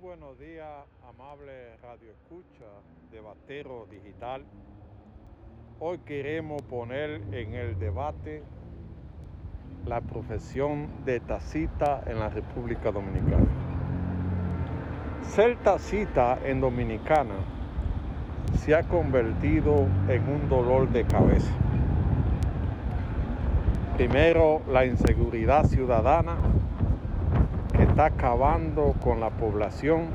buenos 0.00 0.38
días, 0.38 0.84
amable 1.08 1.76
Radio 1.82 2.10
Escucha 2.10 2.66
de 3.10 3.20
Batero 3.20 3.86
Digital. 3.90 4.44
Hoy 5.80 5.98
queremos 5.98 6.60
poner 6.62 7.22
en 7.32 7.54
el 7.54 7.78
debate 7.78 8.42
la 9.86 10.02
profesión 10.02 10.88
de 11.06 11.20
tacita 11.20 12.02
en 12.06 12.18
la 12.18 12.28
República 12.28 12.92
Dominicana. 12.92 13.46
Ser 15.22 15.56
tacita 15.58 16.40
en 16.44 16.60
Dominicana 16.60 17.36
se 18.58 18.74
ha 18.74 18.82
convertido 18.82 19.86
en 20.08 20.28
un 20.28 20.48
dolor 20.50 20.90
de 20.90 21.04
cabeza. 21.06 21.52
Primero, 23.96 24.60
la 24.68 24.84
inseguridad 24.84 25.64
ciudadana 25.64 26.36
está 27.96 28.08
acabando 28.08 28.94
con 29.02 29.20
la 29.20 29.30
población, 29.30 30.08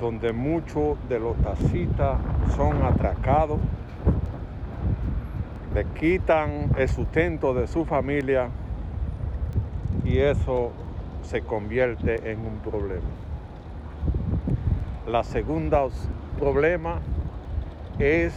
donde 0.00 0.32
muchos 0.32 0.98
de 1.08 1.20
los 1.20 1.36
tacitas 1.36 2.18
son 2.56 2.82
atracados, 2.82 3.60
le 5.72 5.84
quitan 5.84 6.72
el 6.76 6.88
sustento 6.88 7.54
de 7.54 7.68
su 7.68 7.84
familia 7.84 8.48
y 10.04 10.18
eso 10.18 10.72
se 11.22 11.42
convierte 11.42 12.28
en 12.28 12.40
un 12.40 12.58
problema. 12.58 13.06
La 15.06 15.22
segunda 15.22 15.86
problema 16.40 16.98
es 18.00 18.34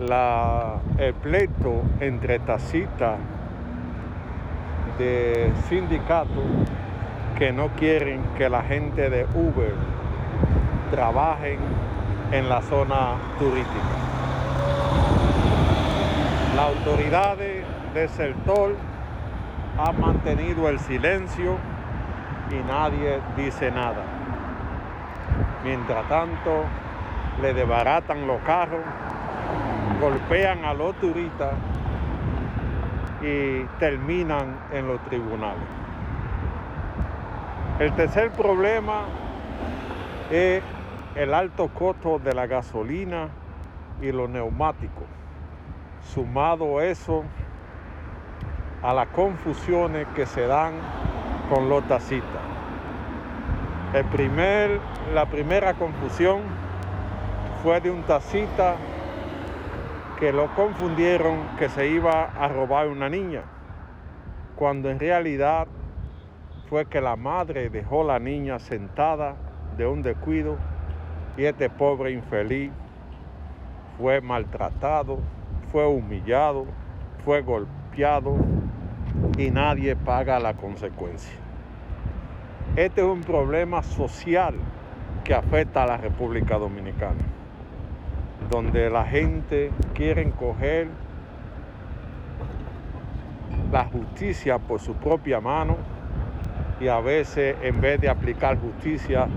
la, 0.00 0.78
el 0.96 1.12
pleito 1.12 1.82
entre 2.00 2.38
tacitas 2.38 3.18
de 4.98 5.52
sindicatos 5.68 6.44
que 7.38 7.52
no 7.52 7.68
quieren 7.68 8.22
que 8.38 8.48
la 8.48 8.62
gente 8.62 9.10
de 9.10 9.26
Uber 9.34 9.74
trabajen 10.90 11.58
en 12.32 12.48
la 12.48 12.62
zona 12.62 13.16
turística. 13.38 13.84
Las 16.54 16.76
autoridades 16.76 17.64
del 17.92 18.08
sector 18.08 18.74
han 19.78 20.00
mantenido 20.00 20.68
el 20.68 20.78
silencio 20.80 21.58
y 22.50 22.66
nadie 22.66 23.20
dice 23.36 23.70
nada. 23.70 24.02
Mientras 25.64 26.08
tanto, 26.08 26.64
le 27.42 27.52
desbaratan 27.52 28.26
los 28.26 28.40
carros, 28.42 28.80
golpean 30.00 30.64
a 30.64 30.72
los 30.72 30.94
turistas 30.96 31.52
y 33.26 33.64
terminan 33.80 34.56
en 34.72 34.86
los 34.86 35.00
tribunales. 35.02 35.64
El 37.80 37.92
tercer 37.94 38.30
problema 38.30 39.02
es 40.30 40.62
el 41.16 41.34
alto 41.34 41.68
costo 41.68 42.20
de 42.20 42.34
la 42.34 42.46
gasolina 42.46 43.28
y 44.00 44.12
los 44.12 44.30
neumáticos. 44.30 45.04
Sumado 46.14 46.80
eso 46.80 47.24
a 48.82 48.94
las 48.94 49.08
confusiones 49.08 50.06
que 50.14 50.26
se 50.26 50.46
dan 50.46 50.74
con 51.50 51.68
los 51.68 51.82
taxistas. 51.88 52.42
El 53.92 54.04
primer, 54.04 54.78
la 55.12 55.26
primera 55.26 55.74
confusión 55.74 56.42
fue 57.62 57.80
de 57.80 57.90
un 57.90 58.02
taxista 58.04 58.76
que 60.18 60.32
lo 60.32 60.46
confundieron 60.54 61.46
que 61.58 61.68
se 61.68 61.88
iba 61.88 62.24
a 62.24 62.48
robar 62.48 62.88
una 62.88 63.10
niña, 63.10 63.42
cuando 64.56 64.90
en 64.90 64.98
realidad 64.98 65.68
fue 66.70 66.86
que 66.86 67.02
la 67.02 67.16
madre 67.16 67.68
dejó 67.68 68.02
la 68.02 68.18
niña 68.18 68.58
sentada 68.58 69.36
de 69.76 69.86
un 69.86 70.02
descuido 70.02 70.56
y 71.36 71.44
este 71.44 71.68
pobre 71.68 72.12
infeliz 72.12 72.72
fue 73.98 74.22
maltratado, 74.22 75.18
fue 75.70 75.86
humillado, 75.86 76.64
fue 77.22 77.42
golpeado 77.42 78.36
y 79.36 79.50
nadie 79.50 79.96
paga 79.96 80.40
la 80.40 80.54
consecuencia. 80.54 81.34
Este 82.74 83.02
es 83.02 83.06
un 83.06 83.20
problema 83.20 83.82
social 83.82 84.54
que 85.24 85.34
afecta 85.34 85.82
a 85.82 85.86
la 85.86 85.96
República 85.98 86.56
Dominicana 86.56 87.35
donde 88.50 88.90
la 88.90 89.04
gente 89.04 89.70
quiere 89.94 90.30
coger 90.30 90.88
la 93.72 93.84
justicia 93.84 94.58
por 94.58 94.80
su 94.80 94.94
propia 94.94 95.40
mano 95.40 95.76
y 96.80 96.88
a 96.88 97.00
veces 97.00 97.56
en 97.62 97.80
vez 97.80 98.00
de 98.00 98.08
aplicar 98.08 98.58
justicia 98.58 99.28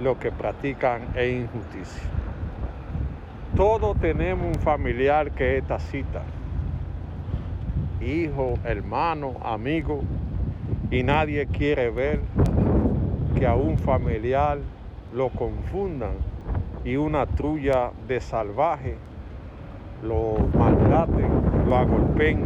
lo 0.00 0.18
que 0.18 0.30
practican 0.30 1.02
es 1.14 1.42
injusticia. 1.42 2.02
Todos 3.56 3.98
tenemos 4.00 4.46
un 4.46 4.62
familiar 4.62 5.30
que 5.30 5.58
es 5.58 5.66
tacita, 5.66 6.22
hijo, 8.00 8.54
hermano, 8.64 9.34
amigo, 9.42 10.02
y 10.90 11.02
nadie 11.02 11.46
quiere 11.46 11.90
ver 11.90 12.20
que 13.38 13.46
a 13.46 13.54
un 13.54 13.78
familiar 13.78 14.58
lo 15.12 15.28
confundan 15.28 16.33
y 16.84 16.96
una 16.96 17.26
trulla 17.26 17.90
de 18.06 18.20
salvaje 18.20 18.96
lo 20.02 20.36
maltraten, 20.56 21.30
lo 21.66 21.76
agolpen 21.76 22.44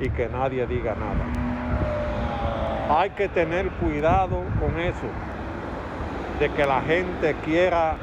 y 0.00 0.10
que 0.10 0.28
nadie 0.28 0.66
diga 0.66 0.94
nada. 0.96 1.24
Hay 3.00 3.10
que 3.10 3.28
tener 3.28 3.68
cuidado 3.70 4.42
con 4.60 4.78
eso, 4.80 5.06
de 6.40 6.48
que 6.50 6.66
la 6.66 6.80
gente 6.82 7.34
quiera 7.44 7.96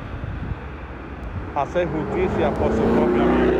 hacer 1.55 1.87
justicia 1.87 2.51
por 2.51 2.71
su 2.71 2.81
propia 2.81 3.25
mano. 3.25 3.53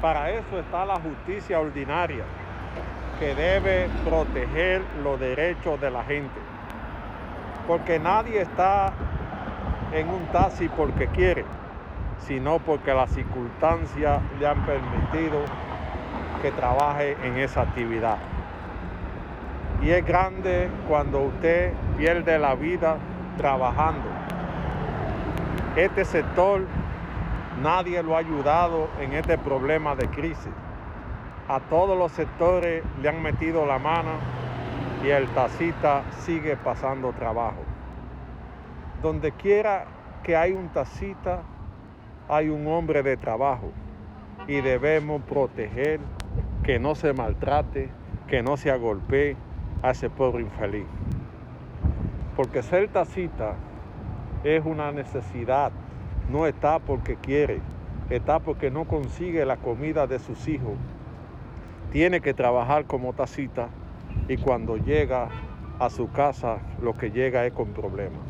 Para 0.00 0.30
eso 0.30 0.58
está 0.58 0.84
la 0.84 0.96
justicia 0.96 1.60
ordinaria, 1.60 2.24
que 3.18 3.34
debe 3.34 3.88
proteger 4.04 4.82
los 5.02 5.18
derechos 5.18 5.80
de 5.80 5.90
la 5.90 6.02
gente. 6.04 6.40
Porque 7.66 7.98
nadie 7.98 8.42
está 8.42 8.92
en 9.92 10.08
un 10.08 10.26
taxi 10.26 10.68
porque 10.68 11.06
quiere, 11.08 11.44
sino 12.26 12.58
porque 12.58 12.92
las 12.92 13.10
circunstancias 13.10 14.20
le 14.38 14.46
han 14.46 14.64
permitido 14.66 15.38
que 16.42 16.50
trabaje 16.52 17.16
en 17.22 17.38
esa 17.38 17.62
actividad. 17.62 18.18
Y 19.82 19.90
es 19.90 20.04
grande 20.04 20.68
cuando 20.88 21.20
usted 21.20 21.72
pierde 21.96 22.38
la 22.38 22.54
vida 22.54 22.96
trabajando. 23.36 24.08
Este 25.76 26.04
sector 26.04 26.62
nadie 27.62 28.02
lo 28.02 28.16
ha 28.16 28.20
ayudado 28.20 28.88
en 29.00 29.12
este 29.12 29.36
problema 29.38 29.94
de 29.94 30.08
crisis. 30.08 30.52
A 31.48 31.60
todos 31.60 31.96
los 31.96 32.10
sectores 32.12 32.82
le 33.02 33.08
han 33.08 33.22
metido 33.22 33.66
la 33.66 33.78
mano 33.78 34.12
y 35.04 35.10
el 35.10 35.28
taxista 35.28 36.02
sigue 36.24 36.56
pasando 36.56 37.12
trabajo. 37.12 37.65
Donde 39.02 39.32
quiera 39.32 39.86
que 40.22 40.36
hay 40.36 40.52
un 40.52 40.68
tacita, 40.70 41.42
hay 42.28 42.48
un 42.48 42.66
hombre 42.66 43.02
de 43.02 43.16
trabajo 43.16 43.70
y 44.48 44.60
debemos 44.60 45.22
proteger 45.22 46.00
que 46.62 46.78
no 46.78 46.94
se 46.94 47.12
maltrate, 47.12 47.90
que 48.26 48.42
no 48.42 48.56
se 48.56 48.70
agolpee 48.70 49.36
a 49.82 49.90
ese 49.90 50.10
pobre 50.10 50.42
infeliz. 50.42 50.86
Porque 52.34 52.62
ser 52.62 52.88
tacita 52.88 53.54
es 54.44 54.64
una 54.64 54.92
necesidad, 54.92 55.72
no 56.30 56.46
está 56.46 56.78
porque 56.78 57.16
quiere, 57.16 57.60
está 58.10 58.40
porque 58.40 58.70
no 58.70 58.84
consigue 58.84 59.44
la 59.44 59.56
comida 59.58 60.06
de 60.06 60.18
sus 60.18 60.48
hijos. 60.48 60.74
Tiene 61.92 62.20
que 62.20 62.34
trabajar 62.34 62.86
como 62.86 63.12
tacita 63.12 63.68
y 64.28 64.36
cuando 64.38 64.76
llega 64.76 65.28
a 65.78 65.90
su 65.90 66.10
casa 66.10 66.58
lo 66.82 66.94
que 66.94 67.10
llega 67.10 67.46
es 67.46 67.52
con 67.52 67.68
problemas. 67.68 68.25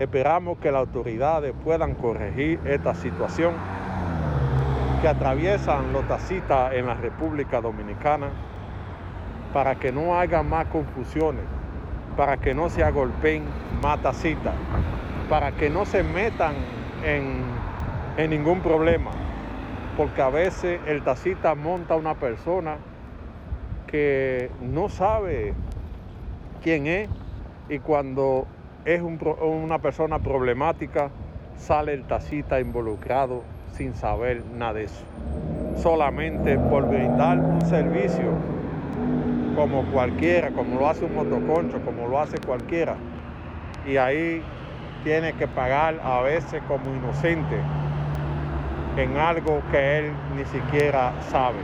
Esperamos 0.00 0.56
que 0.56 0.72
las 0.72 0.80
autoridades 0.80 1.52
puedan 1.62 1.94
corregir 1.94 2.58
esta 2.64 2.94
situación 2.94 3.52
que 5.02 5.08
atraviesan 5.08 5.92
los 5.92 6.08
tacitas 6.08 6.72
en 6.72 6.86
la 6.86 6.94
República 6.94 7.60
Dominicana 7.60 8.30
para 9.52 9.74
que 9.74 9.92
no 9.92 10.18
haya 10.18 10.42
más 10.42 10.68
confusiones, 10.68 11.44
para 12.16 12.38
que 12.38 12.54
no 12.54 12.70
se 12.70 12.82
agolpen 12.82 13.44
más 13.82 14.00
tacitas, 14.00 14.54
para 15.28 15.52
que 15.52 15.68
no 15.68 15.84
se 15.84 16.02
metan 16.02 16.54
en, 17.04 17.42
en 18.16 18.30
ningún 18.30 18.62
problema, 18.62 19.10
porque 19.98 20.22
a 20.22 20.30
veces 20.30 20.80
el 20.86 21.02
tacita 21.02 21.54
monta 21.54 21.94
una 21.94 22.14
persona 22.14 22.78
que 23.86 24.50
no 24.62 24.88
sabe 24.88 25.52
quién 26.62 26.86
es 26.86 27.10
y 27.68 27.80
cuando 27.80 28.46
es 28.84 29.02
una 29.02 29.78
persona 29.78 30.18
problemática, 30.18 31.10
sale 31.56 31.92
el 31.92 32.04
tacita 32.04 32.60
involucrado 32.60 33.42
sin 33.72 33.94
saber 33.94 34.42
nada 34.56 34.74
de 34.74 34.84
eso. 34.84 35.04
Solamente 35.76 36.58
por 36.58 36.86
brindar 36.88 37.38
un 37.38 37.60
servicio 37.62 38.32
como 39.54 39.84
cualquiera, 39.92 40.50
como 40.50 40.80
lo 40.80 40.88
hace 40.88 41.04
un 41.04 41.14
motoconcho, 41.14 41.80
como 41.84 42.08
lo 42.08 42.18
hace 42.18 42.38
cualquiera. 42.38 42.96
Y 43.86 43.96
ahí 43.96 44.42
tiene 45.04 45.32
que 45.34 45.46
pagar 45.46 46.00
a 46.02 46.20
veces 46.22 46.62
como 46.68 46.84
inocente 46.94 47.56
en 48.96 49.16
algo 49.16 49.62
que 49.70 49.98
él 49.98 50.12
ni 50.36 50.44
siquiera 50.46 51.12
sabe. 51.30 51.58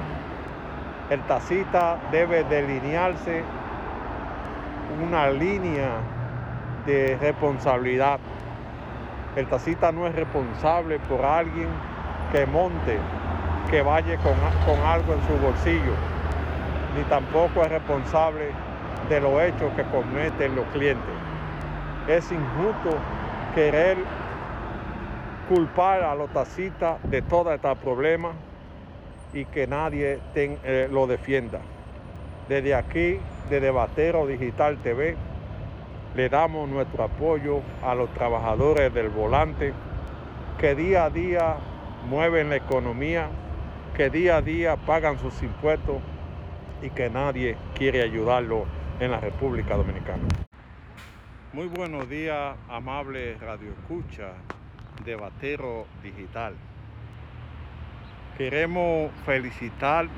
El 1.11 1.21
tacita 1.23 1.99
debe 2.11 2.45
delinearse 2.45 3.43
una 5.07 5.31
línea 5.31 5.91
de 6.87 7.17
responsabilidad. 7.21 8.19
El 9.37 9.47
tacita 9.49 9.93
no 9.93 10.07
es 10.07 10.15
responsable 10.15 10.99
por 11.01 11.25
alguien 11.25 11.69
que 12.33 12.47
monte, 12.47 12.99
que 13.71 13.83
vaya 13.83 14.17
con, 14.19 14.35
con 14.65 14.87
algo 14.87 15.13
en 15.13 15.21
su 15.27 15.45
bolsillo, 15.45 15.93
ni 16.97 17.03
tampoco 17.05 17.63
es 17.63 17.71
responsable 17.71 18.51
de 19.09 19.21
los 19.21 19.41
hechos 19.43 19.73
que 19.75 19.83
cometen 19.85 20.57
los 20.57 20.65
clientes. 20.67 21.15
Es 22.09 22.31
injusto 22.33 22.97
querer 23.55 23.99
culpar 25.49 26.03
a 26.03 26.15
los 26.15 26.31
tacitas 26.31 26.99
de 27.11 27.23
todo 27.23 27.53
este 27.53 27.75
problema 27.77 28.33
y 29.33 29.45
que 29.45 29.67
nadie 29.67 30.19
eh, 30.35 30.89
lo 30.91 31.07
defienda. 31.07 31.61
Desde 32.49 32.75
aquí, 32.75 33.19
de 33.51 33.61
Debatero 33.61 34.27
Digital 34.27 34.79
TV, 34.79 35.17
le 36.17 36.31
damos 36.31 36.67
nuestro 36.67 37.05
apoyo 37.05 37.61
a 37.83 37.95
los 37.95 38.13
trabajadores 38.15 38.93
del 38.95 39.11
volante 39.11 39.75
que 40.59 40.75
día 40.75 41.05
a 41.05 41.11
día 41.11 41.57
mueven 42.09 42.49
la 42.49 42.57
economía, 42.57 43.29
que 43.95 44.09
día 44.09 44.39
a 44.39 44.43
día 44.43 44.77
pagan 44.77 45.19
sus 45.19 45.43
impuestos 45.43 45.97
y 46.81 46.89
que 46.89 47.11
nadie 47.11 47.59
quiere 47.75 48.03
ayudarlo 48.03 48.65
en 48.99 49.11
la 49.11 49.21
República 49.21 49.77
Dominicana. 49.77 50.23
Muy 51.53 51.67
buenos 51.67 52.09
días, 52.09 52.57
amable 52.71 53.37
Radio 53.37 53.73
Escucha 53.73 54.33
de 55.05 55.17
Batero 55.17 55.85
Digital. 56.03 56.55
Queremos 58.39 59.11
felicitar 59.27 60.09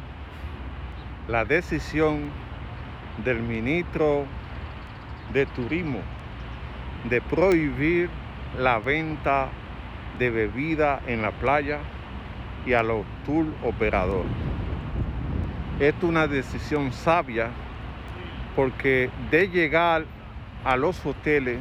la 1.27 1.45
decisión 1.45 2.31
del 3.25 3.41
ministro 3.41 4.27
de 5.33 5.47
Turismo 5.47 6.01
de 7.09 7.21
prohibir 7.21 8.11
la 8.59 8.79
venta 8.79 9.49
de 10.19 10.31
bebida 10.31 11.01
en 11.07 11.23
la 11.23 11.31
playa 11.31 11.79
y 12.67 12.73
a 12.73 12.83
los 12.83 13.05
tour 13.25 13.47
operadores. 13.65 14.31
es 15.81 15.95
una 16.03 16.27
decisión 16.27 16.93
sabia 16.93 17.51
porque 18.57 19.11
de 19.31 19.49
llegar 19.49 20.05
a 20.65 20.77
los 20.77 21.05
hoteles 21.07 21.61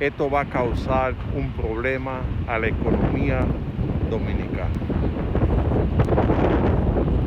esto 0.00 0.30
va 0.30 0.40
a 0.40 0.44
causar 0.46 1.14
un 1.34 1.52
problema 1.52 2.20
a 2.48 2.58
la 2.58 2.68
economía 2.68 3.44
dominicana. 4.08 4.70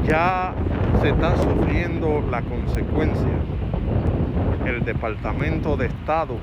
Ya 0.07 0.56
se 1.00 1.10
está 1.10 1.38
sufriendo 1.38 2.24
la 2.31 2.42
consecuencia. 2.42 3.30
El 4.65 4.86
Departamento 4.86 5.75
de 5.75 5.88
Estado 5.88 6.38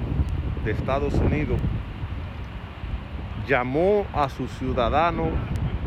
de 0.64 0.72
Estados 0.72 1.14
Unidos 1.14 1.58
llamó 3.46 4.06
a 4.12 4.28
sus 4.28 4.50
ciudadanos 4.52 5.28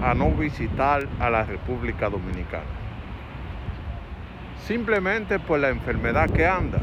a 0.03 0.15
no 0.15 0.31
visitar 0.31 1.07
a 1.19 1.29
la 1.29 1.43
República 1.43 2.09
Dominicana. 2.09 2.63
Simplemente 4.65 5.39
por 5.39 5.59
la 5.59 5.69
enfermedad 5.69 6.29
que 6.29 6.47
anda, 6.47 6.79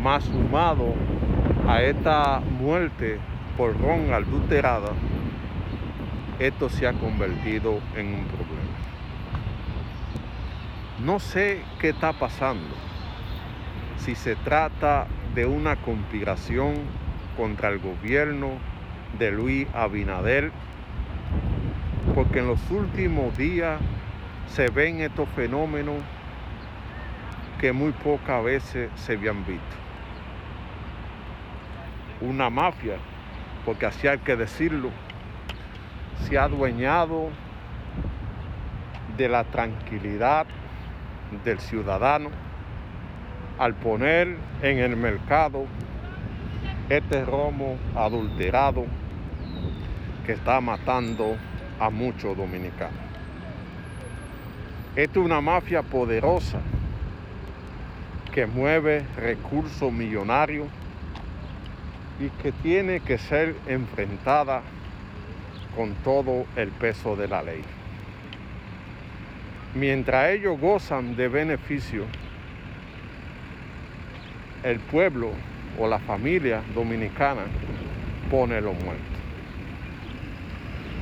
más 0.00 0.24
sumado 0.24 0.94
a 1.68 1.82
esta 1.82 2.40
muerte 2.40 3.18
por 3.56 3.78
ron 3.80 4.12
adulterada, 4.12 4.92
esto 6.38 6.70
se 6.70 6.86
ha 6.86 6.92
convertido 6.94 7.80
en 7.96 8.06
un 8.06 8.24
problema. 8.24 8.62
No 11.04 11.18
sé 11.18 11.62
qué 11.78 11.90
está 11.90 12.12
pasando, 12.12 12.74
si 14.04 14.16
se 14.16 14.34
trata 14.34 15.06
de 15.32 15.46
una 15.46 15.76
conspiración 15.76 16.74
contra 17.36 17.68
el 17.68 17.78
gobierno 17.78 18.50
de 19.16 19.30
Luis 19.30 19.68
Abinader, 19.72 20.50
porque 22.12 22.40
en 22.40 22.48
los 22.48 22.70
últimos 22.72 23.36
días 23.38 23.80
se 24.48 24.70
ven 24.70 25.00
estos 25.00 25.28
fenómenos 25.30 26.02
que 27.60 27.72
muy 27.72 27.92
pocas 27.92 28.42
veces 28.42 28.90
se 28.96 29.12
habían 29.12 29.46
visto. 29.46 29.76
Una 32.22 32.50
mafia, 32.50 32.96
porque 33.64 33.86
así 33.86 34.08
hay 34.08 34.18
que 34.18 34.34
decirlo, 34.34 34.90
se 36.24 36.38
ha 36.38 36.44
adueñado 36.44 37.28
de 39.16 39.28
la 39.28 39.44
tranquilidad 39.44 40.46
del 41.44 41.60
ciudadano 41.60 42.51
al 43.58 43.74
poner 43.74 44.36
en 44.62 44.78
el 44.78 44.96
mercado 44.96 45.66
este 46.88 47.24
romo 47.24 47.76
adulterado 47.94 48.86
que 50.26 50.32
está 50.32 50.60
matando 50.60 51.36
a 51.80 51.90
muchos 51.90 52.36
dominicanos. 52.36 53.00
Es 54.94 55.16
una 55.16 55.40
mafia 55.40 55.82
poderosa 55.82 56.60
que 58.32 58.46
mueve 58.46 59.04
recursos 59.16 59.92
millonarios 59.92 60.68
y 62.20 62.28
que 62.42 62.52
tiene 62.52 63.00
que 63.00 63.18
ser 63.18 63.56
enfrentada 63.66 64.62
con 65.76 65.94
todo 66.04 66.44
el 66.56 66.68
peso 66.70 67.16
de 67.16 67.28
la 67.28 67.42
ley. 67.42 67.62
Mientras 69.74 70.30
ellos 70.30 70.60
gozan 70.60 71.16
de 71.16 71.28
beneficio, 71.28 72.04
el 74.62 74.78
pueblo 74.78 75.30
o 75.78 75.86
la 75.86 75.98
familia 75.98 76.62
dominicana 76.74 77.42
pone 78.30 78.60
los 78.60 78.74
muertos. 78.82 79.06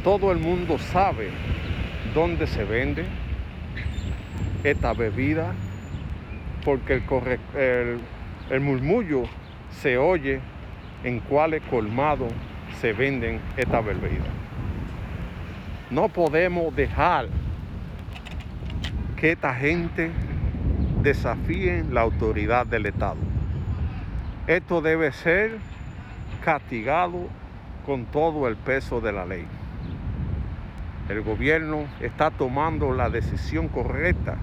Todo 0.02 0.32
el 0.32 0.38
mundo 0.38 0.78
sabe 0.78 1.28
dónde 2.14 2.46
se 2.46 2.64
vende 2.64 3.04
esta 4.64 4.92
bebida 4.92 5.52
porque 6.64 7.02
el, 8.50 8.60
murmullo 8.60 9.24
se 9.70 9.96
oye 9.98 10.40
en 11.04 11.20
cuáles 11.20 11.62
colmados 11.62 12.32
se 12.80 12.92
venden 12.92 13.40
estas 13.56 13.85
bebidas. 13.85 14.26
No 15.90 16.08
podemos 16.08 16.75
dejar 16.75 17.28
que 19.16 19.32
esta 19.32 19.54
gente 19.54 20.11
desafíe 21.02 21.85
la 21.90 22.02
autoridad 22.02 22.66
del 22.66 22.87
Estado. 22.87 23.29
Esto 24.50 24.80
debe 24.80 25.12
ser 25.12 25.59
castigado 26.45 27.28
con 27.87 28.07
todo 28.07 28.49
el 28.49 28.57
peso 28.57 29.00
de 29.00 29.12
la 29.12 29.25
ley. 29.25 29.47
El 31.09 31.23
gobierno 31.23 31.85
está 32.00 32.33
tomando 32.33 32.92
la 32.92 33.11
decisión 33.11 33.69
correcta 33.69 34.38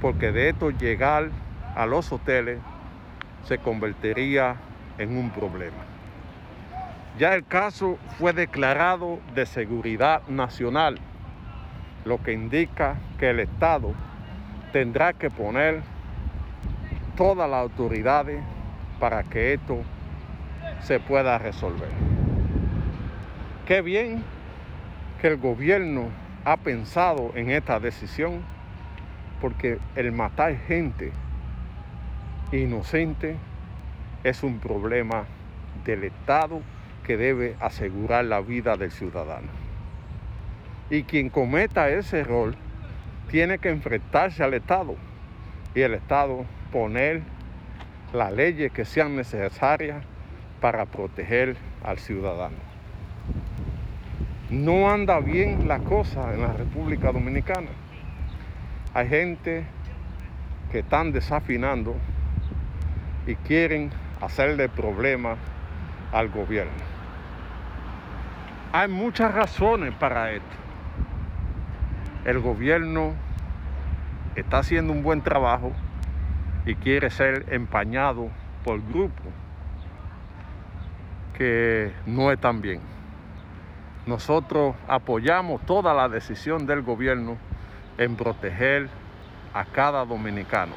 porque 0.00 0.32
de 0.32 0.48
esto 0.48 0.70
llegar 0.70 1.30
a 1.76 1.86
los 1.86 2.10
hoteles 2.10 2.58
se 3.44 3.58
convertiría 3.58 4.56
en 4.98 5.16
un 5.16 5.30
problema. 5.30 5.84
Ya 7.16 7.36
el 7.36 7.46
caso 7.46 7.98
fue 8.18 8.32
declarado 8.32 9.20
de 9.36 9.46
seguridad 9.46 10.26
nacional, 10.26 10.98
lo 12.04 12.20
que 12.20 12.32
indica 12.32 12.96
que 13.20 13.30
el 13.30 13.38
Estado 13.38 13.92
tendrá 14.72 15.12
que 15.12 15.30
poner 15.30 15.80
todas 17.16 17.48
las 17.48 17.60
autoridades 17.60 18.42
para 19.02 19.24
que 19.24 19.54
esto 19.54 19.82
se 20.82 21.00
pueda 21.00 21.36
resolver. 21.36 21.88
Qué 23.66 23.82
bien 23.82 24.22
que 25.20 25.26
el 25.26 25.38
gobierno 25.38 26.04
ha 26.44 26.56
pensado 26.58 27.32
en 27.34 27.50
esta 27.50 27.80
decisión, 27.80 28.42
porque 29.40 29.80
el 29.96 30.12
matar 30.12 30.56
gente 30.56 31.10
inocente 32.52 33.34
es 34.22 34.44
un 34.44 34.60
problema 34.60 35.24
del 35.84 36.04
Estado 36.04 36.60
que 37.04 37.16
debe 37.16 37.56
asegurar 37.58 38.26
la 38.26 38.40
vida 38.40 38.76
del 38.76 38.92
ciudadano. 38.92 39.48
Y 40.90 41.02
quien 41.02 41.28
cometa 41.28 41.90
ese 41.90 42.20
error 42.20 42.54
tiene 43.28 43.58
que 43.58 43.70
enfrentarse 43.70 44.44
al 44.44 44.54
Estado 44.54 44.94
y 45.74 45.80
el 45.80 45.94
Estado 45.94 46.44
poner 46.70 47.22
las 48.12 48.32
leyes 48.32 48.70
que 48.72 48.84
sean 48.84 49.16
necesarias 49.16 50.04
para 50.60 50.86
proteger 50.86 51.56
al 51.82 51.98
ciudadano. 51.98 52.56
No 54.50 54.90
anda 54.90 55.18
bien 55.20 55.66
la 55.66 55.78
cosa 55.78 56.34
en 56.34 56.42
la 56.42 56.52
República 56.52 57.10
Dominicana. 57.10 57.70
Hay 58.92 59.08
gente 59.08 59.64
que 60.70 60.80
están 60.80 61.12
desafinando 61.12 61.96
y 63.26 63.34
quieren 63.36 63.90
hacerle 64.20 64.68
problema 64.68 65.36
al 66.12 66.28
gobierno. 66.28 66.72
Hay 68.72 68.88
muchas 68.88 69.34
razones 69.34 69.94
para 69.94 70.32
esto. 70.32 70.46
El 72.24 72.40
gobierno 72.40 73.14
está 74.36 74.58
haciendo 74.58 74.92
un 74.92 75.02
buen 75.02 75.22
trabajo 75.22 75.72
y 76.64 76.74
quiere 76.76 77.10
ser 77.10 77.46
empañado 77.50 78.28
por 78.64 78.80
grupos 78.80 79.32
que 81.36 81.92
no 82.06 82.30
están 82.30 82.60
bien. 82.60 82.80
Nosotros 84.06 84.74
apoyamos 84.88 85.64
toda 85.66 85.94
la 85.94 86.08
decisión 86.08 86.66
del 86.66 86.82
gobierno 86.82 87.36
en 87.98 88.16
proteger 88.16 88.88
a 89.54 89.64
cada 89.64 90.04
dominicano. 90.04 90.74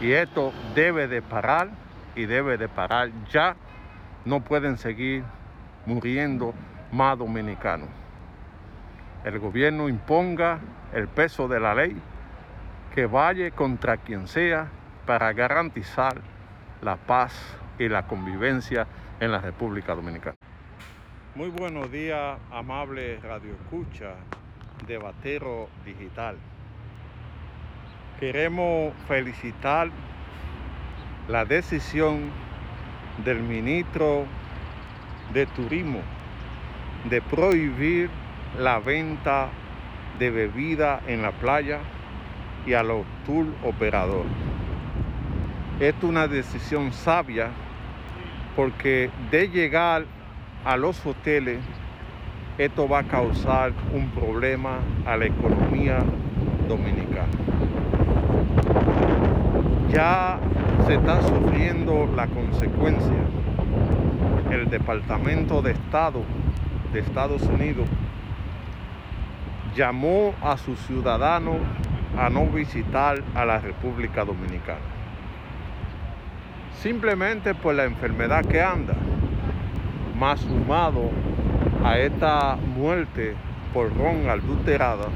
Y 0.00 0.12
esto 0.12 0.52
debe 0.74 1.08
de 1.08 1.22
parar 1.22 1.70
y 2.16 2.26
debe 2.26 2.58
de 2.58 2.68
parar 2.68 3.10
ya. 3.30 3.56
No 4.24 4.40
pueden 4.40 4.78
seguir 4.78 5.24
muriendo 5.86 6.54
más 6.92 7.18
dominicanos. 7.18 7.88
El 9.24 9.38
gobierno 9.38 9.88
imponga 9.88 10.58
el 10.92 11.08
peso 11.08 11.48
de 11.48 11.60
la 11.60 11.74
ley 11.74 11.96
que 12.94 13.06
vaya 13.06 13.50
contra 13.52 13.96
quien 13.96 14.26
sea 14.28 14.68
para 15.06 15.32
garantizar 15.32 16.20
la 16.80 16.96
paz 16.96 17.34
y 17.78 17.88
la 17.88 18.06
convivencia 18.06 18.86
en 19.20 19.32
la 19.32 19.40
República 19.40 19.94
Dominicana. 19.94 20.36
Muy 21.34 21.48
buenos 21.48 21.90
días, 21.90 22.38
amable 22.50 23.18
Radio 23.20 23.54
Escucha 23.54 24.14
de 24.86 24.98
Batero 24.98 25.68
Digital. 25.84 26.36
Queremos 28.20 28.92
felicitar 29.08 29.90
la 31.28 31.44
decisión 31.44 32.30
del 33.24 33.42
ministro 33.42 34.24
de 35.32 35.46
Turismo 35.46 36.00
de 37.08 37.20
prohibir 37.22 38.10
la 38.58 38.78
venta 38.78 39.48
de 40.18 40.30
bebida 40.30 41.00
en 41.06 41.22
la 41.22 41.32
playa 41.32 41.80
y 42.66 42.74
a 42.74 42.82
los 42.82 43.04
tour 43.24 43.46
operadores. 43.64 44.51
Es 45.82 45.96
una 46.04 46.28
decisión 46.28 46.92
sabia 46.92 47.48
porque 48.54 49.10
de 49.32 49.48
llegar 49.48 50.04
a 50.64 50.76
los 50.76 51.04
hoteles 51.04 51.58
esto 52.56 52.88
va 52.88 53.00
a 53.00 53.02
causar 53.02 53.72
un 53.92 54.08
problema 54.10 54.78
a 55.04 55.16
la 55.16 55.26
economía 55.26 55.98
dominicana. 56.68 57.26
Ya 59.90 60.38
se 60.86 60.94
está 60.94 61.20
sufriendo 61.20 62.08
la 62.14 62.28
consecuencia. 62.28 63.24
El 64.52 64.70
Departamento 64.70 65.62
de 65.62 65.72
Estado 65.72 66.22
de 66.92 67.00
Estados 67.00 67.42
Unidos 67.42 67.88
llamó 69.74 70.32
a 70.42 70.56
sus 70.58 70.78
ciudadanos 70.86 71.56
a 72.16 72.30
no 72.30 72.46
visitar 72.46 73.20
a 73.34 73.44
la 73.44 73.58
República 73.58 74.24
Dominicana. 74.24 74.91
Simplemente 76.82 77.54
por 77.54 77.76
la 77.76 77.84
enfermedad 77.84 78.44
que 78.44 78.60
anda, 78.60 78.96
más 80.18 80.40
sumado 80.40 81.12
a 81.84 81.96
esta 81.96 82.56
muerte 82.56 83.36
por 83.72 83.96
ron 83.96 84.28
adulterada, 84.28 85.06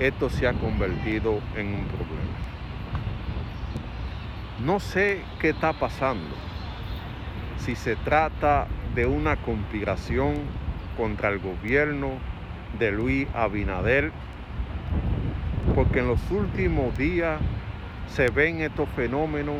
esto 0.00 0.28
se 0.28 0.48
ha 0.48 0.52
convertido 0.52 1.38
en 1.54 1.68
un 1.68 1.84
problema. 1.84 2.38
No 4.64 4.80
sé 4.80 5.22
qué 5.38 5.50
está 5.50 5.72
pasando, 5.72 6.34
si 7.58 7.76
se 7.76 7.94
trata 7.94 8.66
de 8.96 9.06
una 9.06 9.36
conspiración 9.36 10.34
contra 10.96 11.28
el 11.28 11.38
gobierno 11.38 12.14
de 12.80 12.90
Luis 12.90 13.28
Abinader, 13.32 14.10
porque 15.76 16.00
en 16.00 16.08
los 16.08 16.30
últimos 16.32 16.98
días 16.98 17.40
se 18.08 18.28
ven 18.28 18.60
estos 18.60 18.88
fenómenos 18.88 19.58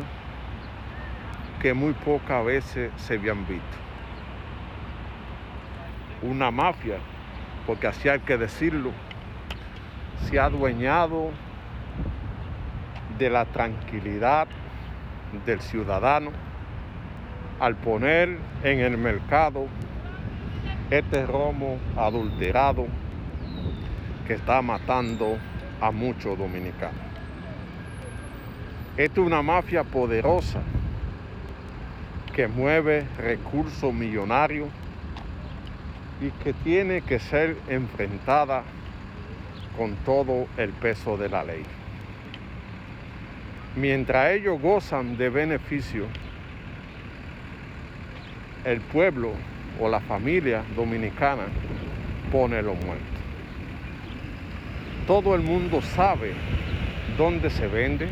que 1.61 1.73
muy 1.73 1.93
pocas 1.93 2.45
veces 2.45 2.91
se 2.97 3.15
habían 3.15 3.47
visto 3.47 3.77
una 6.21 6.51
mafia, 6.51 6.97
porque 7.65 7.87
así 7.87 8.09
hay 8.09 8.19
que 8.19 8.37
decirlo, 8.37 8.91
se 10.23 10.39
ha 10.39 10.45
adueñado 10.45 11.31
de 13.17 13.29
la 13.29 13.45
tranquilidad 13.45 14.47
del 15.45 15.61
ciudadano 15.61 16.31
al 17.59 17.75
poner 17.75 18.37
en 18.63 18.79
el 18.79 18.97
mercado 18.97 19.67
este 20.89 21.25
romo 21.25 21.77
adulterado 21.97 22.87
que 24.25 24.33
está 24.33 24.61
matando 24.61 25.37
a 25.81 25.91
muchos 25.91 26.37
dominicanos. 26.37 26.95
Esta 28.95 29.21
es 29.21 29.27
una 29.27 29.41
mafia 29.41 29.83
poderosa 29.83 30.61
que 32.37 32.47
mueve 32.47 33.07
recursos 33.17 33.91
millonarios 33.91 34.69
y 36.21 36.29
que 36.43 36.53
tiene 36.53 37.01
que 37.01 37.17
ser 37.17 37.57
enfrentada 37.67 38.61
con 39.75 39.95
todo 40.05 40.45
el 40.55 40.69
peso 40.69 41.17
de 41.17 41.29
la 41.29 41.43
ley. 41.43 41.63
Mientras 43.75 44.33
ellos 44.33 44.61
gozan 44.61 45.17
de 45.17 45.31
beneficio, 45.31 46.05
el 48.65 48.81
pueblo 48.81 49.31
o 49.79 49.89
la 49.89 49.99
familia 50.01 50.61
dominicana 50.75 51.45
pone 52.31 52.61
los 52.61 52.75
muertos. 52.85 53.19
Todo 55.07 55.33
el 55.33 55.41
mundo 55.41 55.81
sabe 55.81 56.33
dónde 57.17 57.49
se 57.49 57.65
vende 57.65 58.09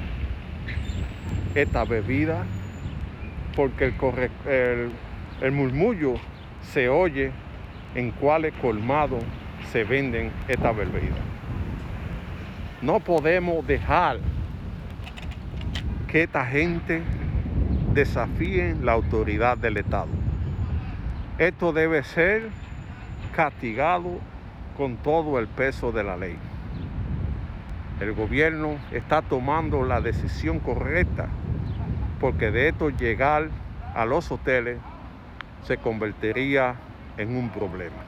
esta 1.53 1.85
bebida 1.85 2.43
porque 3.55 3.93
el, 5.41 5.51
murmullo 5.51 6.15
se 6.61 6.89
oye 6.89 7.31
en 7.95 8.11
cuáles 8.11 8.53
colmados 8.55 9.23
se 9.71 9.83
venden 9.83 10.31
estas 10.47 10.75
bebidas. 10.75 11.17
No 12.81 12.99
podemos 12.99 13.65
dejar 13.65 14.19
que 16.07 16.23
esta 16.23 16.45
gente 16.45 17.01
desafíe 17.93 18.75
la 18.81 18.91
autoridad 18.91 19.57
del 19.57 19.77
Estado. 19.77 20.09
Esto 21.37 21.73
debe 21.73 22.03
ser 22.03 22.49
castigado 23.35 24.19
con 24.77 24.97
todo 24.97 25.39
el 25.39 25.47
peso 25.47 25.91
de 25.91 26.03
la 26.03 26.17
ley. 26.17 26.37
El 27.99 28.13
gobierno 28.13 28.75
está 28.91 29.21
tomando 29.21 29.83
la 29.83 30.01
decisión 30.01 30.59
correcta 30.59 31.29
porque 32.25 32.49
de 32.49 32.69
esto 32.69 32.89
llegar 32.89 33.51
a 33.93 34.03
los 34.03 34.31
hoteles 34.31 34.79
se 35.67 35.77
convertiría 35.77 36.73
en 37.19 37.37
un 37.37 37.51
problema. 37.51 38.03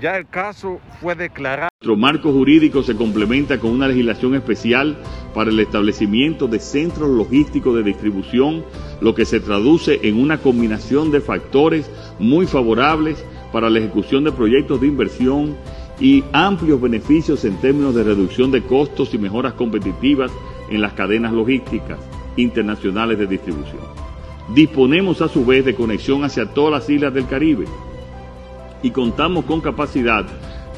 Ya 0.00 0.16
el 0.16 0.26
caso 0.26 0.80
fue 0.98 1.14
declarado. 1.14 1.68
Nuestro 1.82 1.96
marco 1.98 2.32
jurídico 2.32 2.82
se 2.82 2.96
complementa 2.96 3.60
con 3.60 3.72
una 3.72 3.88
legislación 3.88 4.36
especial 4.36 4.96
para 5.34 5.50
el 5.50 5.60
establecimiento 5.60 6.48
de 6.48 6.60
centros 6.60 7.10
logísticos 7.10 7.76
de 7.76 7.82
distribución, 7.82 8.64
lo 9.02 9.14
que 9.14 9.26
se 9.26 9.40
traduce 9.40 10.00
en 10.08 10.18
una 10.18 10.38
combinación 10.38 11.10
de 11.10 11.20
factores 11.20 11.90
muy 12.18 12.46
favorables 12.46 13.22
para 13.52 13.68
la 13.68 13.80
ejecución 13.80 14.24
de 14.24 14.32
proyectos 14.32 14.80
de 14.80 14.86
inversión 14.86 15.58
y 16.00 16.24
amplios 16.32 16.80
beneficios 16.80 17.44
en 17.44 17.60
términos 17.60 17.94
de 17.94 18.04
reducción 18.04 18.50
de 18.50 18.62
costos 18.62 19.12
y 19.12 19.18
mejoras 19.18 19.52
competitivas 19.52 20.32
en 20.70 20.80
las 20.80 20.94
cadenas 20.94 21.34
logísticas 21.34 21.98
internacionales 22.38 23.18
de 23.18 23.26
distribución. 23.26 23.82
Disponemos 24.54 25.20
a 25.20 25.28
su 25.28 25.44
vez 25.44 25.64
de 25.64 25.74
conexión 25.74 26.24
hacia 26.24 26.46
todas 26.46 26.72
las 26.72 26.88
islas 26.90 27.12
del 27.12 27.26
Caribe 27.26 27.66
y 28.82 28.90
contamos 28.90 29.44
con 29.44 29.60
capacidad 29.60 30.24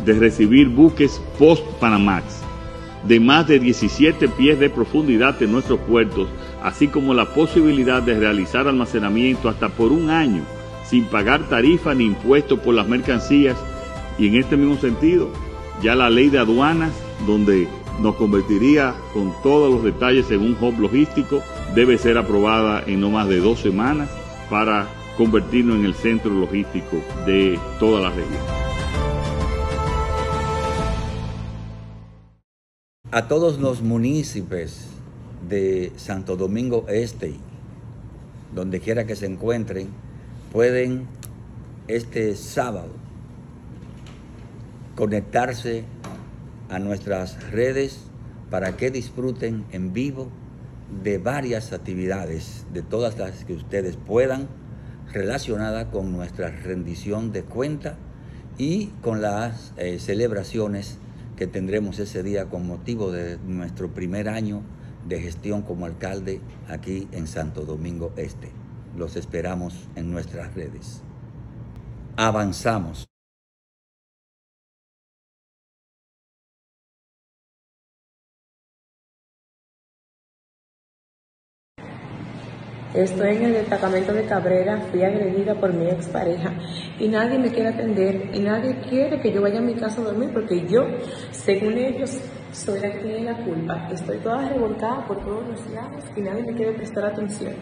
de 0.04 0.12
recibir 0.14 0.68
buques 0.68 1.22
post-Panamax 1.38 2.42
de 3.06 3.20
más 3.20 3.46
de 3.46 3.58
17 3.58 4.28
pies 4.28 4.58
de 4.58 4.68
profundidad 4.68 5.40
en 5.42 5.52
nuestros 5.52 5.78
puertos, 5.80 6.28
así 6.62 6.88
como 6.88 7.14
la 7.14 7.26
posibilidad 7.26 8.02
de 8.02 8.18
realizar 8.18 8.66
almacenamiento 8.66 9.48
hasta 9.48 9.68
por 9.68 9.92
un 9.92 10.10
año 10.10 10.42
sin 10.90 11.04
pagar 11.04 11.48
tarifa 11.48 11.94
ni 11.94 12.04
impuestos 12.04 12.58
por 12.58 12.74
las 12.74 12.88
mercancías. 12.88 13.56
Y 14.18 14.26
en 14.26 14.34
este 14.34 14.56
mismo 14.56 14.76
sentido, 14.76 15.30
ya 15.82 15.94
la 15.94 16.10
ley 16.10 16.28
de 16.28 16.40
aduanas, 16.40 16.92
donde 17.26 17.68
nos 18.00 18.16
convertiría 18.16 18.94
con 19.12 19.32
todos 19.42 19.72
los 19.72 19.84
detalles 19.84 20.30
en 20.30 20.40
un 20.40 20.56
hub 20.60 20.78
logístico, 20.80 21.42
debe 21.74 21.98
ser 21.98 22.16
aprobada 22.18 22.82
en 22.86 23.00
no 23.00 23.10
más 23.10 23.28
de 23.28 23.40
dos 23.40 23.60
semanas 23.60 24.08
para 24.48 24.88
convertirnos 25.16 25.76
en 25.76 25.84
el 25.84 25.94
centro 25.94 26.30
logístico 26.30 26.96
de 27.26 27.58
toda 27.78 28.00
la 28.00 28.08
región. 28.08 28.60
A 33.12 33.28
todos 33.28 33.58
los 33.58 33.82
municipios 33.82 34.86
de 35.48 35.92
Santo 35.96 36.36
Domingo 36.36 36.86
Este, 36.88 37.34
donde 38.54 38.80
quiera 38.80 39.04
que 39.04 39.16
se 39.16 39.26
encuentren, 39.26 39.88
pueden 40.52 41.06
este 41.88 42.36
sábado 42.36 42.92
conectarse 44.96 45.84
a 46.70 46.78
nuestras 46.78 47.50
redes 47.50 48.00
para 48.50 48.76
que 48.76 48.90
disfruten 48.90 49.64
en 49.72 49.92
vivo 49.92 50.28
de 51.02 51.18
varias 51.18 51.72
actividades, 51.72 52.66
de 52.72 52.82
todas 52.82 53.18
las 53.18 53.44
que 53.44 53.54
ustedes 53.54 53.96
puedan, 53.96 54.48
relacionadas 55.12 55.86
con 55.86 56.12
nuestra 56.12 56.50
rendición 56.50 57.32
de 57.32 57.42
cuenta 57.42 57.96
y 58.58 58.86
con 59.02 59.20
las 59.20 59.72
eh, 59.76 59.98
celebraciones 59.98 60.98
que 61.36 61.46
tendremos 61.46 61.98
ese 61.98 62.22
día 62.22 62.46
con 62.46 62.66
motivo 62.66 63.10
de 63.10 63.38
nuestro 63.38 63.92
primer 63.92 64.28
año 64.28 64.62
de 65.08 65.20
gestión 65.20 65.62
como 65.62 65.86
alcalde 65.86 66.40
aquí 66.68 67.08
en 67.12 67.26
Santo 67.26 67.64
Domingo 67.64 68.12
Este. 68.16 68.50
Los 68.96 69.16
esperamos 69.16 69.88
en 69.96 70.10
nuestras 70.10 70.54
redes. 70.54 71.02
Avanzamos. 72.16 73.09
Estoy 82.94 83.36
en 83.36 83.44
el 83.44 83.52
destacamento 83.52 84.12
de 84.12 84.24
Cabrera, 84.24 84.80
fui 84.90 85.04
agredida 85.04 85.54
por 85.54 85.72
mi 85.72 85.86
expareja 85.86 86.52
y 86.98 87.06
nadie 87.06 87.38
me 87.38 87.50
quiere 87.50 87.68
atender 87.68 88.30
y 88.34 88.40
nadie 88.40 88.80
quiere 88.88 89.20
que 89.20 89.30
yo 89.30 89.42
vaya 89.42 89.60
a 89.60 89.62
mi 89.62 89.74
casa 89.74 90.00
a 90.00 90.04
dormir 90.06 90.30
porque 90.32 90.66
yo, 90.66 90.84
según 91.30 91.78
ellos, 91.78 92.18
soy 92.52 92.80
la 92.80 92.90
que 92.90 92.98
tiene 92.98 93.20
la 93.20 93.36
culpa. 93.44 93.88
Estoy 93.92 94.18
toda 94.18 94.48
revolcada 94.48 95.06
por 95.06 95.20
todos 95.24 95.46
los 95.46 95.70
lados 95.70 96.04
y 96.16 96.20
nadie 96.20 96.42
me 96.42 96.52
quiere 96.52 96.72
prestar 96.72 97.04
atención. 97.04 97.54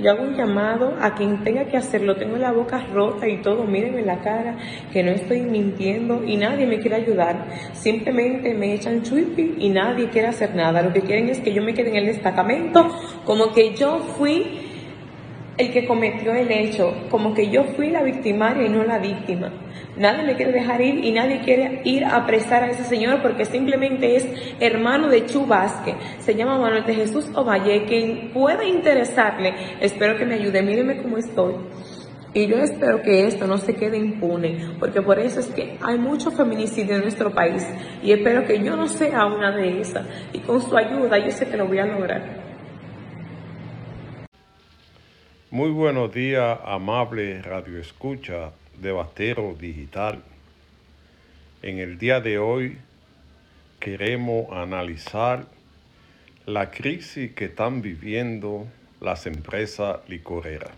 Yo 0.00 0.10
hago 0.10 0.24
un 0.24 0.34
llamado 0.34 0.96
a 1.00 1.14
quien 1.14 1.44
tenga 1.44 1.64
que 1.66 1.76
hacerlo. 1.76 2.16
Tengo 2.16 2.36
la 2.36 2.50
boca 2.50 2.84
rota 2.92 3.28
y 3.28 3.40
todo. 3.40 3.64
Mírenme 3.64 4.02
la 4.02 4.20
cara, 4.20 4.56
que 4.92 5.04
no 5.04 5.12
estoy 5.12 5.42
mintiendo 5.42 6.24
y 6.24 6.36
nadie 6.36 6.66
me 6.66 6.80
quiere 6.80 6.96
ayudar. 6.96 7.46
Simplemente 7.72 8.52
me 8.54 8.74
echan 8.74 9.02
chuipi 9.02 9.54
y 9.58 9.70
nadie 9.70 10.08
quiere 10.08 10.28
hacer 10.28 10.56
nada. 10.56 10.82
Lo 10.82 10.92
que 10.92 11.02
quieren 11.02 11.28
es 11.28 11.38
que 11.38 11.52
yo 11.52 11.62
me 11.62 11.72
quede 11.72 11.90
en 11.90 11.96
el 11.96 12.06
destacamento 12.06 12.88
como 13.24 13.52
que 13.52 13.76
yo 13.76 14.00
fui 14.18 14.61
el 15.58 15.72
que 15.72 15.86
cometió 15.86 16.34
el 16.34 16.50
hecho, 16.50 16.94
como 17.10 17.34
que 17.34 17.50
yo 17.50 17.64
fui 17.76 17.90
la 17.90 18.02
victimaria 18.02 18.66
y 18.66 18.70
no 18.70 18.84
la 18.84 18.98
víctima. 18.98 19.52
Nadie 19.96 20.22
me 20.22 20.36
quiere 20.36 20.52
dejar 20.52 20.80
ir 20.80 21.04
y 21.04 21.12
nadie 21.12 21.40
quiere 21.40 21.82
ir 21.84 22.04
a 22.04 22.16
apresar 22.16 22.62
a 22.62 22.70
ese 22.70 22.84
señor 22.84 23.20
porque 23.20 23.44
simplemente 23.44 24.16
es 24.16 24.26
hermano 24.58 25.08
de 25.08 25.26
Chu. 25.26 25.46
Se 26.20 26.34
llama 26.34 26.58
Manuel 26.58 26.84
de 26.84 26.94
Jesús 26.94 27.30
Ovalle. 27.34 27.84
Quien 27.84 28.30
pueda 28.32 28.64
interesarle, 28.64 29.54
espero 29.80 30.16
que 30.16 30.24
me 30.24 30.36
ayude. 30.36 30.62
Mírenme 30.62 31.02
cómo 31.02 31.18
estoy. 31.18 31.54
Y 32.34 32.46
yo 32.46 32.56
espero 32.56 33.02
que 33.02 33.26
esto 33.26 33.46
no 33.46 33.58
se 33.58 33.74
quede 33.74 33.98
impune, 33.98 34.76
porque 34.80 35.02
por 35.02 35.18
eso 35.18 35.40
es 35.40 35.48
que 35.48 35.76
hay 35.82 35.98
mucho 35.98 36.30
feminicidio 36.30 36.94
en 36.94 37.02
nuestro 37.02 37.30
país. 37.30 37.62
Y 38.02 38.12
espero 38.12 38.46
que 38.46 38.62
yo 38.62 38.74
no 38.74 38.88
sea 38.88 39.26
una 39.26 39.54
de 39.54 39.82
esas. 39.82 40.06
Y 40.32 40.38
con 40.38 40.62
su 40.62 40.74
ayuda 40.74 41.18
yo 41.18 41.30
sé 41.30 41.46
que 41.46 41.58
lo 41.58 41.66
voy 41.66 41.80
a 41.80 41.84
lograr. 41.84 42.41
Muy 45.52 45.68
buenos 45.68 46.14
días, 46.14 46.60
amable 46.64 47.42
Radio 47.42 47.78
Escucha 47.78 48.52
de 48.80 48.90
Bastero 48.90 49.54
Digital. 49.54 50.22
En 51.60 51.78
el 51.78 51.98
día 51.98 52.22
de 52.22 52.38
hoy 52.38 52.78
queremos 53.78 54.50
analizar 54.50 55.44
la 56.46 56.70
crisis 56.70 57.32
que 57.32 57.44
están 57.44 57.82
viviendo 57.82 58.66
las 58.98 59.26
empresas 59.26 59.98
licoreras. 60.08 60.72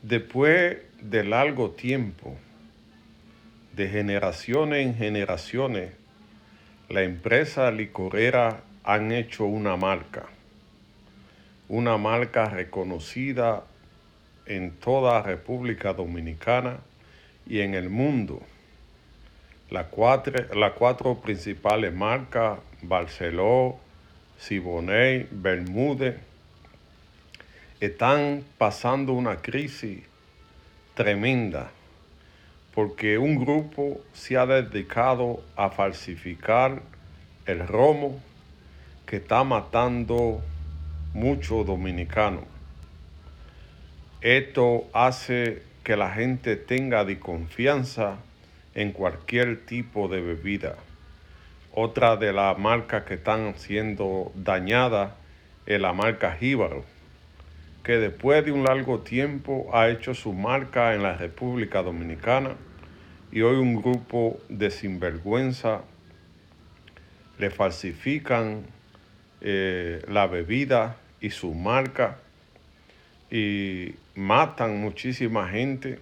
Después 0.00 0.78
de 1.02 1.24
largo 1.24 1.72
tiempo, 1.72 2.34
de 3.76 3.90
generaciones 3.90 4.86
en 4.86 4.94
generaciones, 4.94 5.92
la 6.88 7.02
empresa 7.02 7.70
licorera 7.70 8.62
han 8.84 9.12
hecho 9.12 9.44
una 9.44 9.76
marca 9.76 10.30
una 11.70 11.96
marca 11.98 12.46
reconocida 12.46 13.62
en 14.44 14.72
toda 14.72 15.22
República 15.22 15.92
Dominicana 15.92 16.80
y 17.46 17.60
en 17.60 17.74
el 17.74 17.88
mundo. 17.88 18.42
Las 19.70 19.86
cuatro, 19.86 20.34
cuatro 20.76 21.20
principales 21.20 21.94
marcas, 21.94 22.58
Barceló, 22.82 23.78
Siboney, 24.36 25.28
Bermúdez, 25.30 26.16
están 27.78 28.42
pasando 28.58 29.12
una 29.12 29.36
crisis 29.36 30.02
tremenda 30.94 31.70
porque 32.74 33.16
un 33.16 33.38
grupo 33.38 34.00
se 34.12 34.36
ha 34.36 34.44
dedicado 34.44 35.44
a 35.54 35.70
falsificar 35.70 36.82
el 37.46 37.64
romo 37.64 38.20
que 39.06 39.18
está 39.18 39.44
matando 39.44 40.42
mucho 41.12 41.64
dominicano. 41.64 42.44
Esto 44.20 44.88
hace 44.92 45.62
que 45.82 45.96
la 45.96 46.12
gente 46.12 46.56
tenga 46.56 47.04
desconfianza 47.04 48.18
en 48.74 48.92
cualquier 48.92 49.64
tipo 49.64 50.08
de 50.08 50.20
bebida. 50.20 50.76
Otra 51.72 52.16
de 52.16 52.32
las 52.32 52.58
marcas 52.58 53.04
que 53.04 53.14
están 53.14 53.54
siendo 53.56 54.32
dañadas 54.34 55.12
es 55.66 55.80
la 55.80 55.92
marca 55.92 56.32
Jíbaro, 56.32 56.84
que 57.82 57.92
después 57.92 58.44
de 58.44 58.52
un 58.52 58.64
largo 58.64 59.00
tiempo 59.00 59.70
ha 59.72 59.88
hecho 59.88 60.14
su 60.14 60.32
marca 60.32 60.94
en 60.94 61.02
la 61.02 61.16
República 61.16 61.82
Dominicana 61.82 62.56
y 63.32 63.42
hoy 63.42 63.56
un 63.56 63.80
grupo 63.80 64.40
de 64.48 64.70
sinvergüenza 64.70 65.82
le 67.38 67.50
falsifican 67.50 68.64
eh, 69.40 70.02
la 70.08 70.26
bebida 70.26 70.96
y 71.20 71.30
su 71.30 71.54
marca 71.54 72.18
y 73.30 73.94
matan 74.14 74.80
muchísima 74.80 75.48
gente 75.48 75.98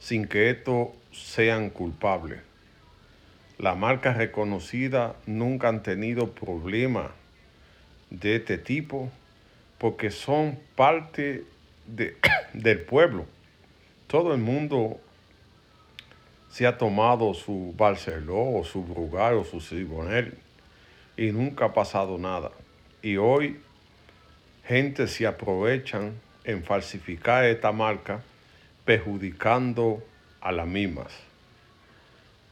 sin 0.00 0.26
que 0.26 0.50
estos 0.50 0.88
sean 1.12 1.70
culpables. 1.70 2.40
Las 3.58 3.76
marcas 3.76 4.16
reconocidas 4.16 5.14
nunca 5.26 5.68
han 5.68 5.82
tenido 5.82 6.32
problemas 6.32 7.10
de 8.10 8.36
este 8.36 8.58
tipo 8.58 9.10
porque 9.78 10.10
son 10.10 10.58
parte 10.74 11.44
de, 11.86 12.16
del 12.52 12.80
pueblo. 12.80 13.26
Todo 14.06 14.34
el 14.34 14.40
mundo 14.40 15.00
se 16.50 16.66
ha 16.66 16.78
tomado 16.78 17.34
su 17.34 17.74
Barceló 17.76 18.58
o 18.58 18.64
su 18.64 18.82
Brugal 18.82 19.34
o 19.34 19.44
su 19.44 19.60
Sibonel 19.60 20.38
y 21.16 21.32
nunca 21.32 21.66
ha 21.66 21.74
pasado 21.74 22.18
nada. 22.18 22.50
Y 23.02 23.16
hoy 23.16 23.60
gente 24.66 25.06
se 25.06 25.26
aprovechan 25.26 26.14
en 26.44 26.62
falsificar 26.62 27.44
esta 27.44 27.72
marca 27.72 28.20
perjudicando 28.84 30.02
a 30.40 30.52
las 30.52 30.66
mismas. 30.66 31.12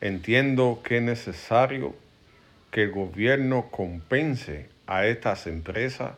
Entiendo 0.00 0.80
que 0.84 0.98
es 0.98 1.02
necesario 1.02 1.94
que 2.70 2.82
el 2.82 2.90
gobierno 2.90 3.70
compense 3.70 4.68
a 4.86 5.06
estas 5.06 5.46
empresas 5.46 6.12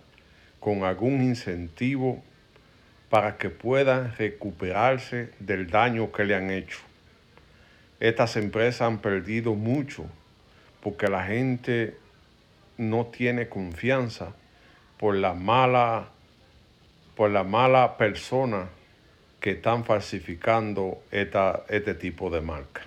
con 0.59 0.85
algún 0.85 1.23
incentivo 1.23 2.23
para 3.11 3.37
que 3.37 3.51
puedan 3.51 4.17
recuperarse 4.17 5.31
del 5.39 5.71
daño 5.71 6.11
que 6.13 6.25
le 6.25 6.35
han 6.35 6.51
hecho. 6.51 6.79
Estas 8.01 8.37
empresas 8.37 8.83
han 8.83 8.99
perdido 8.99 9.55
mucho 9.55 10.07
porque 10.83 11.09
la 11.09 11.25
gente 11.25 11.97
no 12.79 13.07
tiene 13.07 13.49
confianza 13.49 14.35
por 14.99 15.15
la 15.15 15.35
mala, 15.35 16.09
por 17.15 17.31
la 17.31 17.45
mala 17.45 17.97
persona 17.97 18.69
que 19.41 19.53
están 19.53 19.85
falsificando 19.85 21.03
esta, 21.11 21.65
este 21.69 21.95
tipo 21.95 22.31
de 22.31 22.41
marca. 22.41 22.83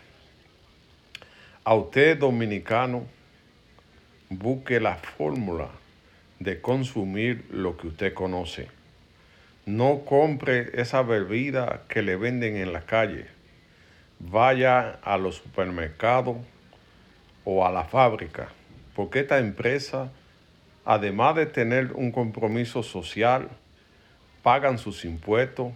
A 1.63 1.73
usted 1.75 2.17
dominicano, 2.17 3.06
busque 4.30 4.80
la 4.80 4.95
fórmula 4.95 5.69
de 6.39 6.62
consumir 6.62 7.45
lo 7.52 7.78
que 7.78 7.88
usted 7.88 8.13
conoce. 8.13 8.67
No 9.65 10.04
compre 10.06 10.71
esa 10.82 11.04
bebida 11.04 11.84
que 11.88 12.02
le 12.02 12.15
venden 12.15 12.56
en 12.56 12.73
la 12.73 12.82
calle. 12.82 13.28
Vaya 14.19 14.99
a 15.04 15.17
los 15.17 15.36
supermercados 15.36 16.38
o 17.45 17.65
a 17.65 17.71
la 17.71 17.86
fábrica 17.86 18.49
porque 18.95 19.21
esta 19.21 19.39
empresa, 19.39 20.12
además 20.86 21.36
de 21.36 21.45
tener 21.45 21.93
un 21.93 22.12
compromiso 22.12 22.84
social, 22.84 23.49
pagan 24.43 24.78
sus 24.78 25.06
impuestos 25.06 25.73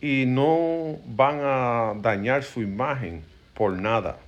y 0.00 0.24
no 0.26 0.98
van 1.06 1.40
a 1.42 1.94
dañar 1.96 2.42
su 2.42 2.62
imagen 2.62 3.22
por 3.54 3.72
nada. 3.72 4.18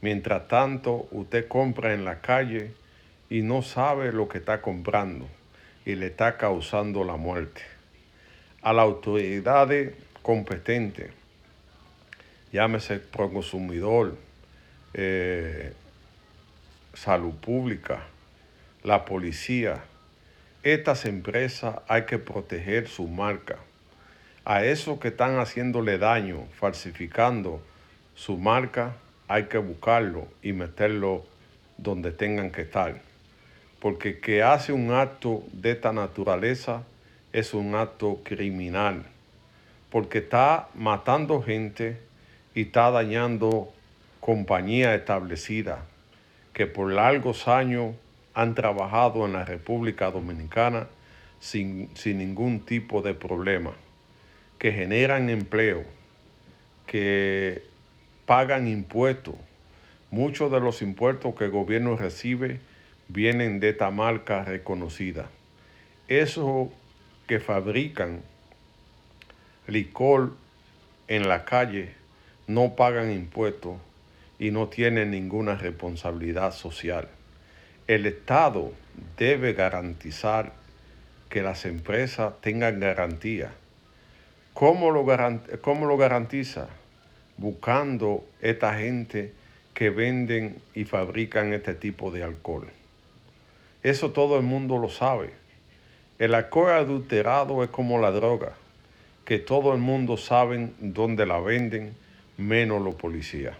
Mientras 0.00 0.48
tanto, 0.48 1.08
usted 1.10 1.48
compra 1.48 1.92
en 1.92 2.04
la 2.04 2.20
calle 2.20 2.72
y 3.28 3.42
no 3.42 3.62
sabe 3.62 4.12
lo 4.12 4.28
que 4.28 4.38
está 4.38 4.62
comprando 4.62 5.28
y 5.84 5.94
le 5.94 6.06
está 6.06 6.36
causando 6.36 7.04
la 7.04 7.16
muerte. 7.16 7.62
A 8.62 8.72
las 8.72 8.84
autoridades 8.84 9.94
competentes, 10.22 11.10
llámese 12.52 13.00
consumidor, 13.10 14.16
eh, 14.94 15.72
salud 16.98 17.34
pública, 17.34 18.00
la 18.82 19.04
policía, 19.04 19.84
estas 20.64 21.04
empresas 21.04 21.76
hay 21.86 22.06
que 22.06 22.18
proteger 22.18 22.88
su 22.88 23.06
marca. 23.06 23.58
A 24.44 24.64
esos 24.64 24.98
que 24.98 25.08
están 25.08 25.38
haciéndole 25.38 25.98
daño, 25.98 26.46
falsificando 26.58 27.62
su 28.16 28.36
marca, 28.36 28.96
hay 29.28 29.44
que 29.44 29.58
buscarlo 29.58 30.26
y 30.42 30.52
meterlo 30.52 31.24
donde 31.76 32.10
tengan 32.10 32.50
que 32.50 32.62
estar. 32.62 33.00
Porque 33.78 34.18
que 34.18 34.42
hace 34.42 34.72
un 34.72 34.90
acto 34.90 35.44
de 35.52 35.70
esta 35.70 35.92
naturaleza 35.92 36.82
es 37.32 37.54
un 37.54 37.76
acto 37.76 38.22
criminal. 38.24 39.04
Porque 39.88 40.18
está 40.18 40.68
matando 40.74 41.42
gente 41.42 42.00
y 42.56 42.62
está 42.62 42.90
dañando 42.90 43.72
compañía 44.18 44.96
establecida 44.96 45.84
que 46.58 46.66
por 46.66 46.92
largos 46.92 47.46
años 47.46 47.94
han 48.34 48.56
trabajado 48.56 49.24
en 49.26 49.32
la 49.32 49.44
República 49.44 50.10
Dominicana 50.10 50.88
sin, 51.38 51.88
sin 51.94 52.18
ningún 52.18 52.66
tipo 52.66 53.00
de 53.00 53.14
problema, 53.14 53.74
que 54.58 54.72
generan 54.72 55.30
empleo, 55.30 55.84
que 56.84 57.62
pagan 58.26 58.66
impuestos. 58.66 59.36
Muchos 60.10 60.50
de 60.50 60.58
los 60.58 60.82
impuestos 60.82 61.36
que 61.36 61.44
el 61.44 61.52
gobierno 61.52 61.96
recibe 61.96 62.58
vienen 63.06 63.60
de 63.60 63.68
esta 63.68 63.92
marca 63.92 64.42
reconocida. 64.42 65.30
Esos 66.08 66.70
que 67.28 67.38
fabrican 67.38 68.20
licor 69.68 70.34
en 71.06 71.28
la 71.28 71.44
calle 71.44 71.94
no 72.48 72.74
pagan 72.74 73.12
impuestos 73.12 73.76
y 74.38 74.50
no 74.50 74.68
tienen 74.68 75.10
ninguna 75.10 75.54
responsabilidad 75.54 76.52
social. 76.52 77.08
El 77.86 78.06
Estado 78.06 78.72
debe 79.16 79.52
garantizar 79.52 80.52
que 81.28 81.42
las 81.42 81.64
empresas 81.64 82.34
tengan 82.40 82.80
garantía. 82.80 83.52
¿Cómo 84.54 84.90
lo, 84.90 85.04
cómo 85.60 85.86
lo 85.86 85.96
garantiza? 85.96 86.68
buscando 87.38 88.24
esta 88.40 88.74
gente 88.74 89.32
que 89.72 89.90
venden 89.90 90.60
y 90.74 90.84
fabrican 90.84 91.52
este 91.52 91.72
tipo 91.74 92.10
de 92.10 92.24
alcohol. 92.24 92.68
Eso 93.82 94.10
todo 94.10 94.36
el 94.36 94.42
mundo 94.42 94.76
lo 94.78 94.88
sabe. 94.90 95.30
El 96.18 96.34
alcohol 96.34 96.72
adulterado 96.72 97.62
es 97.62 97.70
como 97.70 98.00
la 98.00 98.10
droga, 98.10 98.54
que 99.24 99.38
todo 99.38 99.72
el 99.72 99.78
mundo 99.78 100.16
sabe 100.16 100.70
dónde 100.80 101.26
la 101.26 101.38
venden, 101.38 101.94
menos 102.36 102.82
los 102.82 102.96
policías. 102.96 103.56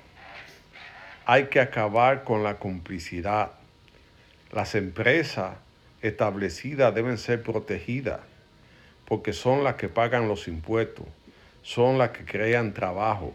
Hay 1.30 1.48
que 1.48 1.60
acabar 1.60 2.24
con 2.24 2.42
la 2.42 2.54
complicidad. 2.54 3.50
Las 4.50 4.74
empresas 4.74 5.58
establecidas 6.00 6.94
deben 6.94 7.18
ser 7.18 7.42
protegidas 7.42 8.20
porque 9.04 9.34
son 9.34 9.62
las 9.62 9.74
que 9.74 9.90
pagan 9.90 10.26
los 10.26 10.48
impuestos, 10.48 11.04
son 11.60 11.98
las 11.98 12.12
que 12.12 12.24
crean 12.24 12.72
trabajo, 12.72 13.34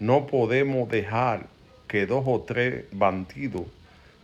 no 0.00 0.26
podemos 0.26 0.88
dejar 0.88 1.46
que 1.86 2.06
dos 2.06 2.24
o 2.26 2.40
tres 2.40 2.86
bandidos 2.90 3.66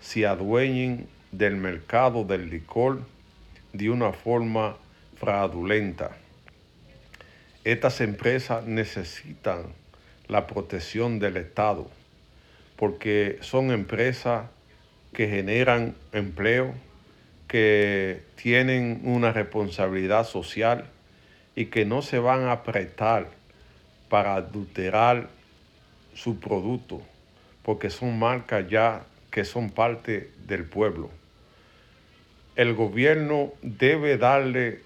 se 0.00 0.26
adueñen 0.26 1.06
del 1.30 1.54
mercado 1.54 2.24
del 2.24 2.50
licor 2.50 3.02
de 3.72 3.90
una 3.90 4.12
forma 4.12 4.76
fraudulenta. 5.20 6.16
Estas 7.62 8.00
empresas 8.00 8.64
necesitan 8.66 9.66
la 10.26 10.48
protección 10.48 11.20
del 11.20 11.36
Estado 11.36 11.88
porque 12.82 13.38
son 13.42 13.70
empresas 13.70 14.48
que 15.12 15.28
generan 15.28 15.94
empleo, 16.10 16.74
que 17.46 18.22
tienen 18.34 19.02
una 19.04 19.32
responsabilidad 19.32 20.26
social 20.26 20.86
y 21.54 21.66
que 21.66 21.84
no 21.84 22.02
se 22.02 22.18
van 22.18 22.48
a 22.48 22.64
prestar 22.64 23.28
para 24.08 24.34
adulterar 24.34 25.28
su 26.12 26.40
producto, 26.40 27.00
porque 27.62 27.88
son 27.88 28.18
marcas 28.18 28.68
ya 28.68 29.04
que 29.30 29.44
son 29.44 29.70
parte 29.70 30.32
del 30.48 30.64
pueblo. 30.64 31.08
El 32.56 32.74
gobierno 32.74 33.52
debe 33.62 34.18
darle 34.18 34.80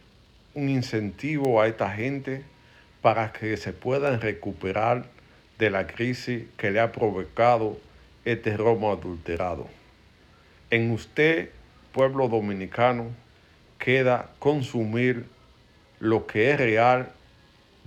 un 0.52 0.68
incentivo 0.68 1.62
a 1.62 1.66
esta 1.66 1.90
gente 1.92 2.44
para 3.00 3.32
que 3.32 3.56
se 3.56 3.72
puedan 3.72 4.20
recuperar 4.20 5.06
de 5.58 5.70
la 5.70 5.86
crisis 5.86 6.44
que 6.58 6.70
le 6.70 6.80
ha 6.80 6.92
provocado 6.92 7.85
este 8.26 8.56
romo 8.56 8.92
adulterado. 8.92 9.68
En 10.70 10.90
usted, 10.90 11.50
pueblo 11.92 12.28
dominicano, 12.28 13.06
queda 13.78 14.30
consumir 14.40 15.26
lo 16.00 16.26
que 16.26 16.50
es 16.50 16.58
real, 16.58 17.12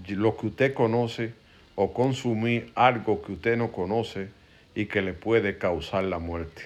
lo 0.07 0.37
que 0.37 0.47
usted 0.47 0.73
conoce 0.73 1.33
o 1.75 1.93
consumir 1.93 2.71
algo 2.73 3.21
que 3.21 3.33
usted 3.33 3.57
no 3.57 3.71
conoce 3.71 4.29
y 4.75 4.85
que 4.85 5.01
le 5.01 5.13
puede 5.13 5.57
causar 5.57 6.05
la 6.05 6.19
muerte. 6.19 6.63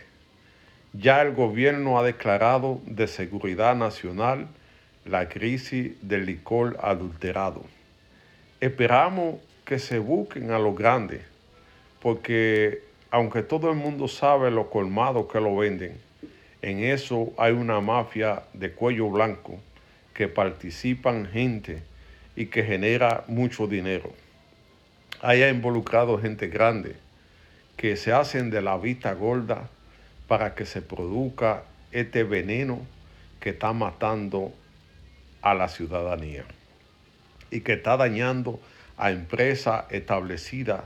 Ya 0.94 1.24
el 1.24 1.34
gobierno 1.34 1.98
ha 1.98 2.04
declarado 2.04 2.80
de 2.86 3.08
seguridad 3.08 3.76
nacional 3.76 4.48
la 5.04 5.30
crisis 5.30 5.94
del 6.04 6.28
licor 6.28 6.78
adulterado. 6.80 7.64
Esperamos 8.62 9.38
que 9.66 9.80
se 9.80 9.98
busquen 9.98 10.52
a 10.52 10.60
los 10.60 10.78
grandes, 10.78 11.22
porque 12.00 12.93
aunque 13.14 13.44
todo 13.44 13.70
el 13.70 13.76
mundo 13.76 14.08
sabe 14.08 14.50
lo 14.50 14.72
colmado 14.72 15.28
que 15.28 15.40
lo 15.40 15.56
venden, 15.56 16.02
en 16.64 16.80
eso 16.80 17.32
hay 17.38 17.54
una 17.54 17.80
mafia 17.80 18.42
de 18.54 18.72
cuello 18.72 19.08
blanco 19.12 19.60
que 20.16 20.28
participan 20.28 21.28
gente 21.28 21.84
y 22.36 22.48
que 22.48 22.64
genera 22.64 23.24
mucho 23.28 23.68
dinero. 23.68 24.12
Haya 25.22 25.50
involucrado 25.50 26.18
gente 26.18 26.48
grande 26.48 26.96
que 27.78 27.98
se 27.98 28.12
hacen 28.12 28.50
de 28.50 28.64
la 28.64 28.80
vista 28.80 29.14
gorda 29.14 29.70
para 30.28 30.56
que 30.56 30.66
se 30.66 30.82
produzca 30.82 31.66
este 31.92 32.24
veneno 32.24 32.82
que 33.40 33.52
está 33.52 33.74
matando 33.74 34.52
a 35.44 35.54
la 35.54 35.70
ciudadanía 35.70 36.46
y 37.52 37.60
que 37.62 37.74
está 37.74 37.96
dañando 37.96 38.60
a 38.98 39.12
empresas 39.12 39.86
establecidas 39.92 40.82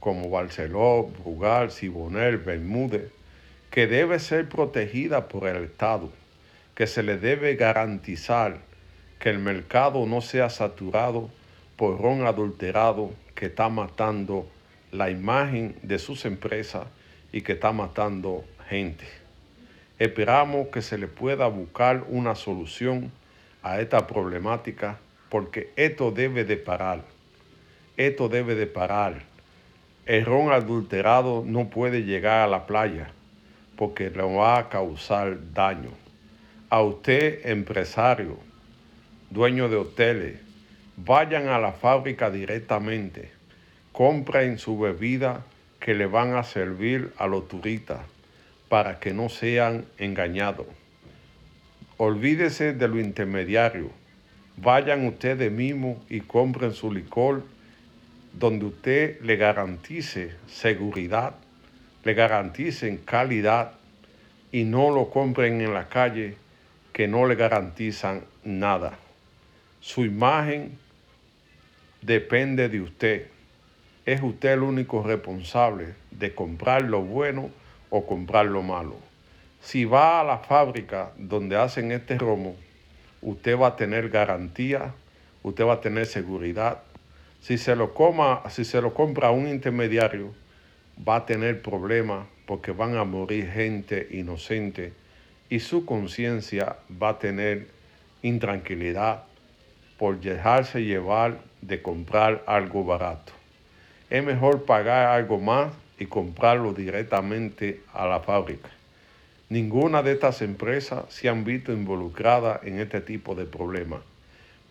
como 0.00 0.30
Barceló, 0.30 1.10
Brugal, 1.22 1.70
Sibonel, 1.70 2.38
Bermúdez, 2.38 3.10
que 3.70 3.86
debe 3.86 4.18
ser 4.18 4.48
protegida 4.48 5.28
por 5.28 5.46
el 5.46 5.64
Estado, 5.64 6.10
que 6.74 6.86
se 6.86 7.02
le 7.02 7.18
debe 7.18 7.56
garantizar 7.56 8.58
que 9.18 9.30
el 9.30 9.38
mercado 9.38 10.06
no 10.06 10.20
sea 10.20 10.48
saturado 10.48 11.30
por 11.76 12.00
ron 12.00 12.26
adulterado 12.26 13.12
que 13.34 13.46
está 13.46 13.68
matando 13.68 14.48
la 14.90 15.10
imagen 15.10 15.76
de 15.82 15.98
sus 15.98 16.24
empresas 16.24 16.86
y 17.32 17.42
que 17.42 17.52
está 17.52 17.72
matando 17.72 18.44
gente. 18.68 19.04
Esperamos 19.98 20.68
que 20.68 20.82
se 20.82 20.98
le 20.98 21.08
pueda 21.08 21.46
buscar 21.48 22.04
una 22.08 22.34
solución 22.34 23.12
a 23.62 23.80
esta 23.80 24.06
problemática 24.06 24.98
porque 25.28 25.72
esto 25.76 26.10
debe 26.10 26.44
de 26.44 26.56
parar. 26.56 27.02
Esto 27.96 28.28
debe 28.28 28.54
de 28.54 28.66
parar. 28.66 29.22
El 30.08 30.24
ron 30.24 30.50
adulterado 30.52 31.44
no 31.46 31.68
puede 31.68 32.02
llegar 32.02 32.40
a 32.40 32.46
la 32.46 32.66
playa 32.66 33.10
porque 33.76 34.08
le 34.08 34.22
va 34.22 34.56
a 34.56 34.68
causar 34.70 35.36
daño. 35.52 35.90
A 36.70 36.80
usted, 36.80 37.44
empresario, 37.44 38.38
dueño 39.28 39.68
de 39.68 39.76
hoteles, 39.76 40.40
vayan 40.96 41.48
a 41.48 41.58
la 41.58 41.72
fábrica 41.72 42.30
directamente, 42.30 43.30
compren 43.92 44.58
su 44.58 44.78
bebida 44.78 45.44
que 45.78 45.92
le 45.92 46.06
van 46.06 46.36
a 46.36 46.42
servir 46.42 47.12
a 47.18 47.26
los 47.26 47.46
turistas 47.46 48.00
para 48.70 49.00
que 49.00 49.12
no 49.12 49.28
sean 49.28 49.84
engañados. 49.98 50.68
Olvídese 51.98 52.72
de 52.72 52.88
lo 52.88 52.98
intermediario. 52.98 53.90
Vayan 54.56 55.06
ustedes 55.06 55.52
mismos 55.52 55.98
y 56.08 56.20
compren 56.20 56.72
su 56.72 56.90
licor 56.90 57.42
donde 58.38 58.66
usted 58.66 59.20
le 59.22 59.36
garantice 59.36 60.32
seguridad, 60.46 61.34
le 62.04 62.14
garanticen 62.14 62.98
calidad 62.98 63.72
y 64.52 64.64
no 64.64 64.90
lo 64.90 65.10
compren 65.10 65.60
en 65.60 65.74
la 65.74 65.88
calle 65.88 66.36
que 66.92 67.08
no 67.08 67.26
le 67.26 67.34
garantizan 67.34 68.24
nada. 68.44 68.96
Su 69.80 70.04
imagen 70.04 70.78
depende 72.02 72.68
de 72.68 72.80
usted. 72.80 73.26
es 74.06 74.22
usted 74.22 74.52
el 74.52 74.62
único 74.62 75.02
responsable 75.02 75.94
de 76.10 76.34
comprar 76.34 76.82
lo 76.82 77.02
bueno 77.02 77.50
o 77.90 78.06
comprar 78.06 78.46
lo 78.46 78.62
malo. 78.62 78.96
Si 79.60 79.84
va 79.84 80.20
a 80.20 80.24
la 80.24 80.38
fábrica 80.38 81.10
donde 81.18 81.56
hacen 81.56 81.92
este 81.92 82.16
romo, 82.16 82.56
usted 83.20 83.58
va 83.58 83.68
a 83.68 83.76
tener 83.76 84.08
garantía, 84.08 84.94
usted 85.42 85.66
va 85.66 85.74
a 85.74 85.80
tener 85.80 86.06
seguridad. 86.06 86.78
Si 87.40 87.58
se 87.58 87.76
lo, 87.76 87.94
coma, 87.94 88.42
si 88.50 88.64
se 88.64 88.80
lo 88.80 88.92
compra 88.92 89.28
a 89.28 89.30
un 89.30 89.48
intermediario, 89.48 90.34
va 91.06 91.16
a 91.16 91.26
tener 91.26 91.62
problemas 91.62 92.26
porque 92.46 92.72
van 92.72 92.96
a 92.96 93.04
morir 93.04 93.50
gente 93.50 94.08
inocente 94.10 94.92
y 95.48 95.60
su 95.60 95.84
conciencia 95.84 96.76
va 96.90 97.10
a 97.10 97.18
tener 97.18 97.68
intranquilidad 98.22 99.24
por 99.98 100.20
dejarse 100.20 100.84
llevar 100.84 101.38
de 101.60 101.82
comprar 101.82 102.42
algo 102.46 102.84
barato. 102.84 103.32
Es 104.10 104.24
mejor 104.24 104.64
pagar 104.64 105.08
algo 105.08 105.38
más 105.38 105.72
y 105.98 106.06
comprarlo 106.06 106.72
directamente 106.72 107.80
a 107.92 108.06
la 108.06 108.20
fábrica. 108.20 108.70
Ninguna 109.50 110.02
de 110.02 110.12
estas 110.12 110.42
empresas 110.42 111.04
se 111.08 111.28
han 111.28 111.44
visto 111.44 111.72
involucradas 111.72 112.62
en 112.64 112.80
este 112.80 113.00
tipo 113.00 113.34
de 113.34 113.44
problemas, 113.44 114.00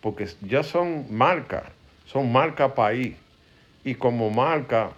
porque 0.00 0.28
ya 0.42 0.62
son 0.62 1.06
marcas, 1.10 1.64
son 2.10 2.32
marca 2.32 2.74
país, 2.74 3.14
y 3.84 3.94
como 3.94 4.30
marca 4.30 4.92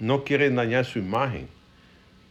no 0.00 0.24
quieren 0.24 0.56
dañar 0.56 0.84
su 0.84 0.98
imagen, 0.98 1.48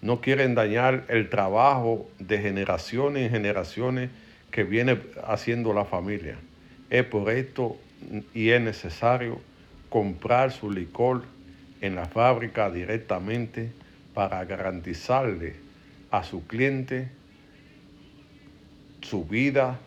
no 0.01 0.19
quieren 0.19 0.55
dañar 0.55 1.05
el 1.07 1.29
trabajo 1.29 2.09
de 2.19 2.39
generaciones 2.39 3.23
en 3.23 3.31
generaciones 3.31 4.09
que 4.51 4.63
viene 4.63 4.99
haciendo 5.25 5.73
la 5.73 5.85
familia. 5.85 6.37
Es 6.89 7.05
por 7.05 7.31
esto 7.31 7.77
y 8.33 8.49
es 8.49 8.61
necesario 8.61 9.39
comprar 9.89 10.51
su 10.51 10.69
licor 10.69 11.23
en 11.79 11.95
la 11.95 12.05
fábrica 12.05 12.69
directamente 12.69 13.71
para 14.13 14.43
garantizarle 14.45 15.55
a 16.11 16.23
su 16.23 16.45
cliente 16.45 17.09
su 19.01 19.25
vida 19.25 19.79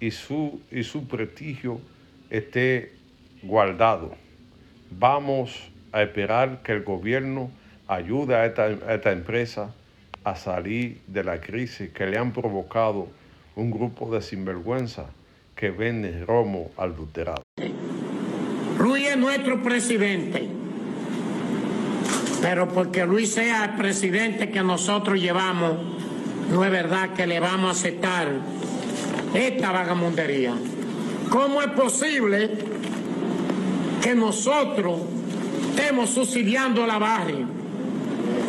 y 0.00 0.10
su, 0.10 0.60
y 0.70 0.82
su 0.82 1.06
prestigio 1.06 1.80
esté 2.32 2.92
guardado. 3.42 4.14
Vamos 4.90 5.70
a 5.92 6.02
esperar 6.02 6.62
que 6.62 6.72
el 6.72 6.82
gobierno 6.82 7.50
ayude 7.86 8.34
a 8.34 8.46
esta, 8.46 9.12
empresa 9.12 9.74
a 10.24 10.34
salir 10.34 11.02
de 11.06 11.24
la 11.24 11.40
crisis 11.40 11.90
que 11.90 12.06
le 12.06 12.16
han 12.16 12.32
provocado 12.32 13.08
un 13.54 13.70
grupo 13.70 14.10
de 14.14 14.22
sinvergüenza 14.22 15.06
que 15.54 15.70
vende 15.70 16.24
romo 16.24 16.70
adulterado. 16.78 17.42
Luis 18.78 19.08
es 19.08 19.18
nuestro 19.18 19.62
presidente, 19.62 20.48
pero 22.40 22.68
porque 22.68 23.04
Luis 23.04 23.34
sea 23.34 23.66
el 23.66 23.70
presidente 23.76 24.50
que 24.50 24.62
nosotros 24.62 25.20
llevamos, 25.20 25.74
no 26.50 26.64
es 26.64 26.70
verdad 26.70 27.12
que 27.12 27.26
le 27.26 27.40
vamos 27.40 27.68
a 27.68 27.72
aceptar 27.72 28.28
esta 29.34 29.70
vagamundería. 29.70 30.54
¿Cómo 31.32 31.62
es 31.62 31.68
posible 31.68 32.50
que 34.02 34.14
nosotros 34.14 35.00
estemos 35.70 36.10
subsidiando 36.10 36.86
la 36.86 36.98
barria? 36.98 37.46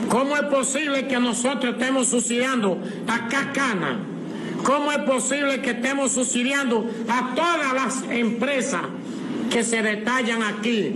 ¿Cómo 0.10 0.36
es 0.36 0.44
posible 0.44 1.08
que 1.08 1.18
nosotros 1.18 1.76
estemos 1.76 2.10
subsidiando 2.10 2.78
a 3.08 3.30
Cacana? 3.30 4.00
¿Cómo 4.66 4.92
es 4.92 4.98
posible 4.98 5.62
que 5.62 5.72
estemos 5.72 6.12
subsidiando 6.12 6.86
a 7.08 7.34
todas 7.34 7.74
las 7.74 8.04
empresas 8.12 8.82
que 9.50 9.64
se 9.64 9.82
detallan 9.82 10.44
aquí? 10.44 10.94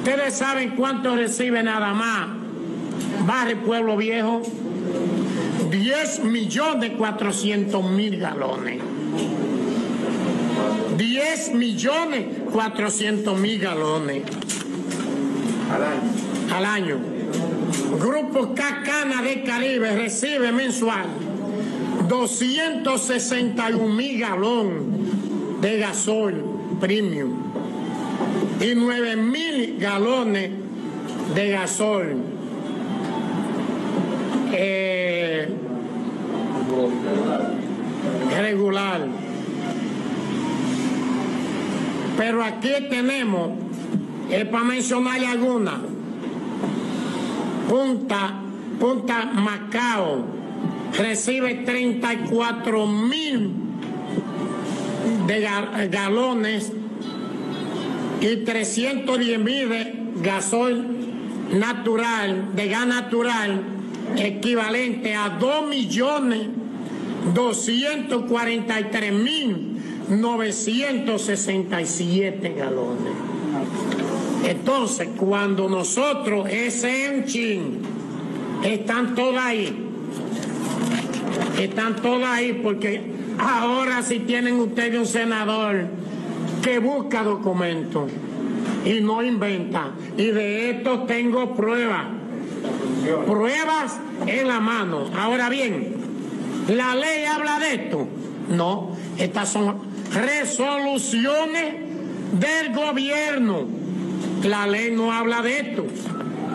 Ustedes 0.00 0.34
saben 0.34 0.74
cuánto 0.76 1.16
recibe 1.16 1.62
nada 1.62 1.94
más 1.94 2.28
Barrio 3.26 3.62
Pueblo 3.62 3.96
Viejo. 3.96 4.42
10 5.70 6.24
millones 6.24 6.92
400 6.98 7.90
mil 7.90 8.18
galones. 8.18 8.82
10 10.96 11.54
millones 11.54 12.26
400 12.52 13.38
mil 13.38 13.58
galones. 13.58 14.22
Al 15.70 15.82
año. 15.82 16.54
Al 16.54 16.64
año. 16.64 16.98
Grupo 17.98 18.54
Cacana 18.54 19.22
de 19.22 19.42
Caribe 19.42 19.94
recibe 19.96 20.52
mensual 20.52 21.06
261 22.08 23.88
mil 23.94 24.20
galones 24.20 24.82
de 25.60 25.78
gasol 25.78 26.44
premium 26.80 27.30
y 28.60 28.74
9 28.74 29.16
mil 29.16 29.78
galones 29.78 30.50
de 31.34 31.50
gasol 31.50 32.16
eh, 34.52 35.48
regular. 38.40 39.21
Pero 42.16 42.42
aquí 42.42 42.72
tenemos, 42.90 43.50
es 44.30 44.44
para 44.46 44.64
mencionar 44.64 45.24
alguna, 45.24 45.80
Punta, 47.68 48.34
Punta 48.78 49.24
Macao 49.26 50.24
recibe 50.98 51.54
34 51.64 52.86
mil 52.86 53.50
de 55.26 55.88
galones 55.90 56.72
y 58.20 58.36
310 58.36 59.38
mil 59.38 59.68
de 59.68 59.94
gasol 60.22 60.86
natural, 61.52 62.54
de 62.54 62.68
gas 62.68 62.86
natural, 62.86 63.62
equivalente 64.16 65.14
a 65.14 65.30
2 65.30 65.68
millones 65.68 66.48
243 67.34 69.12
mil 69.12 69.71
967 70.08 72.54
galones. 72.54 73.12
Entonces, 74.44 75.08
cuando 75.16 75.68
nosotros, 75.68 76.48
ese 76.50 77.06
enchin, 77.06 77.78
están 78.62 79.14
todos 79.14 79.36
ahí, 79.38 79.86
están 81.60 81.96
todos 81.96 82.22
ahí 82.24 82.60
porque 82.62 83.02
ahora 83.38 84.02
si 84.02 84.20
tienen 84.20 84.60
ustedes 84.60 84.98
un 84.98 85.06
senador 85.06 85.86
que 86.62 86.78
busca 86.78 87.22
documentos 87.22 88.10
y 88.84 89.00
no 89.00 89.22
inventa. 89.22 89.90
Y 90.16 90.26
de 90.26 90.70
esto 90.70 91.04
tengo 91.04 91.54
pruebas. 91.54 92.06
Pruebas 93.26 93.98
en 94.26 94.48
la 94.48 94.60
mano. 94.60 95.06
Ahora 95.16 95.48
bien, 95.48 95.94
¿la 96.68 96.94
ley 96.94 97.24
habla 97.24 97.58
de 97.58 97.74
esto? 97.74 98.06
No, 98.48 98.90
estas 99.18 99.48
son 99.48 99.91
resoluciones 100.14 101.74
del 102.32 102.74
gobierno. 102.74 103.66
La 104.44 104.66
ley 104.66 104.90
no 104.90 105.12
habla 105.12 105.42
de 105.42 105.60
esto. 105.60 105.84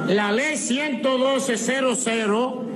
La 0.07 0.31
ley 0.31 0.55
112.00 0.55 2.67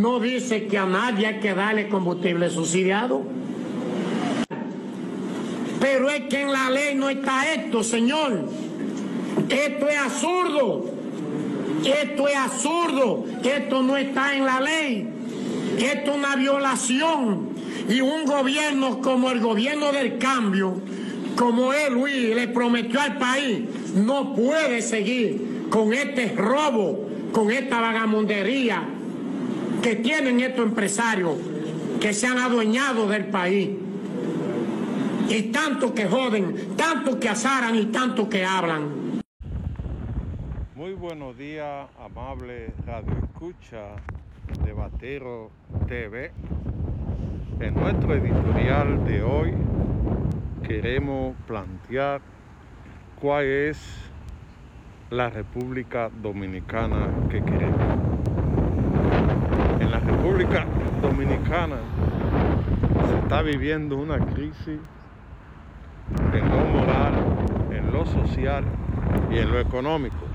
no 0.00 0.20
dice 0.20 0.66
que 0.66 0.78
a 0.78 0.86
nadie 0.86 1.26
hay 1.26 1.40
que 1.40 1.54
darle 1.54 1.88
combustible 1.88 2.50
subsidiado. 2.50 3.22
Pero 5.80 6.10
es 6.10 6.22
que 6.22 6.42
en 6.42 6.52
la 6.52 6.70
ley 6.70 6.94
no 6.94 7.08
está 7.08 7.52
esto, 7.52 7.82
señor. 7.82 8.48
Esto 9.48 9.88
es 9.88 9.98
absurdo. 9.98 10.84
Esto 11.84 12.28
es 12.28 12.36
absurdo. 12.36 13.24
Esto 13.42 13.82
no 13.82 13.96
está 13.96 14.34
en 14.34 14.44
la 14.44 14.60
ley. 14.60 15.08
Esto 15.78 16.10
es 16.10 16.16
una 16.16 16.36
violación. 16.36 17.47
Y 17.88 18.00
un 18.00 18.26
gobierno 18.26 19.00
como 19.00 19.30
el 19.30 19.40
gobierno 19.40 19.92
del 19.92 20.18
cambio, 20.18 20.80
como 21.36 21.72
él, 21.72 21.94
Luis, 21.94 22.34
le 22.34 22.48
prometió 22.48 23.00
al 23.00 23.16
país, 23.16 23.60
no 23.94 24.34
puede 24.34 24.82
seguir 24.82 25.68
con 25.70 25.94
este 25.94 26.34
robo, 26.36 27.08
con 27.32 27.50
esta 27.50 27.80
vagamundería 27.80 28.82
que 29.82 29.96
tienen 29.96 30.40
estos 30.40 30.66
empresarios 30.66 31.36
que 32.00 32.12
se 32.12 32.26
han 32.26 32.38
adueñado 32.38 33.08
del 33.08 33.26
país. 33.26 33.70
Y 35.28 35.42
tanto 35.44 35.94
que 35.94 36.06
joden, 36.06 36.76
tanto 36.76 37.18
que 37.18 37.28
azaran 37.28 37.74
y 37.76 37.86
tanto 37.86 38.28
que 38.28 38.44
hablan. 38.44 39.22
Muy 40.74 40.92
buenos 40.92 41.36
días, 41.36 41.88
amable 41.98 42.72
Radio 42.86 43.12
Escucha 43.24 43.96
de 44.64 44.72
Batero 44.72 45.50
TV. 45.86 46.32
En 47.60 47.74
nuestro 47.74 48.14
editorial 48.14 49.04
de 49.04 49.22
hoy 49.22 49.52
queremos 50.62 51.34
plantear 51.46 52.20
cuál 53.20 53.44
es 53.44 54.10
la 55.10 55.28
República 55.28 56.08
Dominicana 56.22 57.08
que 57.28 57.42
queremos. 57.42 57.80
En 59.80 59.90
la 59.90 59.98
República 59.98 60.66
Dominicana 61.02 61.78
se 63.08 63.18
está 63.18 63.42
viviendo 63.42 63.96
una 63.96 64.18
crisis 64.18 64.78
en 66.32 66.48
lo 66.48 66.64
moral, 66.66 67.14
en 67.72 67.92
lo 67.92 68.06
social 68.06 68.64
y 69.32 69.38
en 69.38 69.50
lo 69.50 69.58
económico. 69.58 70.26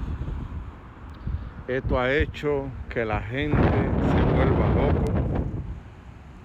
Esto 1.70 1.98
ha 1.98 2.12
hecho 2.12 2.66
que 2.90 3.06
la 3.06 3.22
gente 3.22 3.58
se 3.58 4.36
vuelva 4.36 4.68
loco 4.76 5.23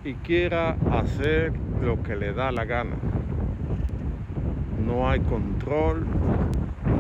y 0.05 0.15
quiera 0.15 0.77
hacer 0.91 1.53
lo 1.83 2.03
que 2.03 2.17
le 2.17 2.33
da 2.33 2.53
la 2.53 2.65
gana. 2.65 2.97
No 4.85 5.09
hay 5.09 5.21
control, 5.21 6.07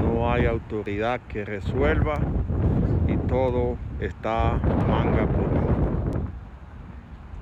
no 0.02 0.30
hay 0.30 0.46
autoridad 0.46 1.20
que 1.28 1.44
resuelva 1.44 2.18
y 3.06 3.16
todo 3.28 3.76
está 4.00 4.58
manga 4.88 5.26
por 5.26 5.48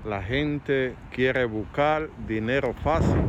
La 0.09 0.23
gente 0.23 0.95
quiere 1.11 1.47
buscar 1.47 2.09
dinero 2.29 2.73
fácil 2.85 3.23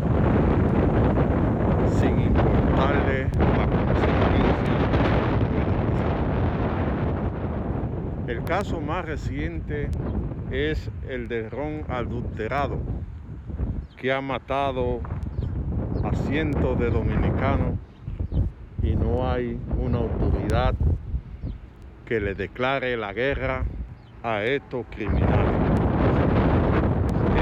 sin 2.00 2.20
importarle 2.20 3.24
la 3.24 3.68
consecuencia. 3.68 4.78
El 8.28 8.44
caso 8.44 8.80
más 8.80 9.06
reciente 9.06 9.90
es 10.52 10.90
el 11.10 11.28
de 11.28 11.50
ron 11.50 11.84
adulterado 11.90 12.80
que 13.98 14.14
ha 14.14 14.22
matado 14.22 15.02
a 16.04 16.16
cientos 16.16 16.80
de 16.80 16.90
dominicanos 16.90 17.80
y 18.82 18.96
no 18.96 19.30
hay 19.30 19.60
una 19.78 19.98
autoridad 19.98 20.76
que 22.06 22.22
le 22.22 22.36
declare 22.36 22.96
la 22.96 23.12
guerra 23.12 23.66
a 24.24 24.44
estos 24.44 24.86
criminales. 24.90 25.52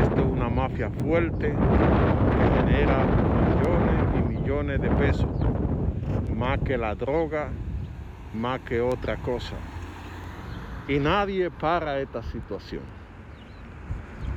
Esto 0.01 0.21
es 0.21 0.25
una 0.25 0.49
mafia 0.49 0.89
fuerte 0.89 1.51
que 1.51 2.61
genera 2.61 3.05
millones 3.05 4.05
y 4.15 4.39
millones 4.39 4.81
de 4.81 4.89
pesos, 4.89 5.29
más 6.35 6.59
que 6.61 6.77
la 6.77 6.95
droga, 6.95 7.49
más 8.33 8.61
que 8.61 8.81
otra 8.81 9.17
cosa. 9.17 9.55
Y 10.87 10.99
nadie 10.99 11.49
para 11.49 11.99
esta 11.99 12.21
situación. 12.21 12.83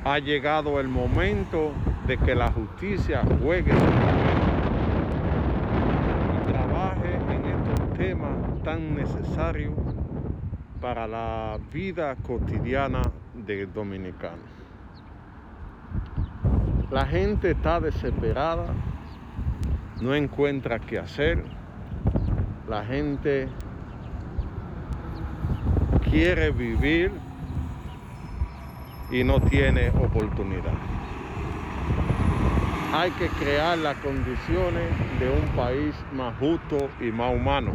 Ha 0.03 0.17
llegado 0.17 0.79
el 0.79 0.87
momento 0.87 1.73
de 2.07 2.17
que 2.17 2.33
la 2.33 2.51
justicia 2.51 3.21
juegue 3.41 3.71
y 6.41 6.51
trabaje 6.51 7.15
en 7.15 7.45
estos 7.45 7.93
temas 7.97 8.63
tan 8.63 8.95
necesarios 8.95 9.75
para 10.81 11.05
la 11.05 11.59
vida 11.71 12.15
cotidiana 12.15 13.01
del 13.35 13.71
dominicano. 13.71 14.41
La 16.89 17.05
gente 17.05 17.51
está 17.51 17.79
desesperada, 17.79 18.73
no 20.01 20.15
encuentra 20.15 20.79
qué 20.79 20.97
hacer, 20.97 21.43
la 22.67 22.83
gente 22.83 23.49
quiere 26.09 26.51
vivir 26.51 27.11
y 29.11 29.23
no 29.23 29.39
tiene 29.39 29.89
oportunidad. 29.89 30.73
Hay 32.93 33.11
que 33.11 33.27
crear 33.27 33.77
las 33.77 33.95
condiciones 33.97 34.89
de 35.19 35.29
un 35.29 35.47
país 35.55 35.93
más 36.13 36.35
justo 36.39 36.89
y 36.99 37.11
más 37.11 37.35
humano. 37.35 37.71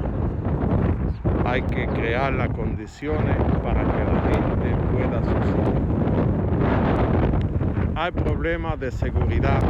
Hay 1.44 1.62
que 1.62 1.87
crear 1.87 2.33
las 2.33 2.49
condiciones 2.49 3.37
para 3.62 3.83
que 3.83 4.05
la 4.05 4.20
gente 4.33 4.77
pueda 4.92 5.23
subsistir. 5.23 5.85
Hay 7.94 8.11
problemas 8.11 8.81
de 8.81 8.90
seguridad, 8.90 9.62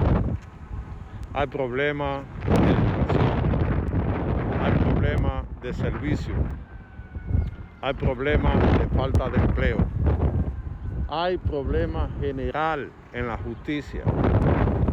hay 1.35 1.46
problemas 1.48 2.22
de 2.46 2.70
educación, 2.72 3.29
hay 4.62 4.72
problemas 4.72 5.44
de 5.61 5.74
servicio, 5.74 6.35
hay 7.84 7.92
problemas 7.92 8.78
de 8.78 8.86
falta 8.96 9.28
de 9.28 9.36
empleo, 9.36 9.76
hay 11.06 11.36
problemas 11.36 12.08
general 12.18 12.90
en 13.12 13.28
la 13.28 13.36
justicia, 13.36 14.04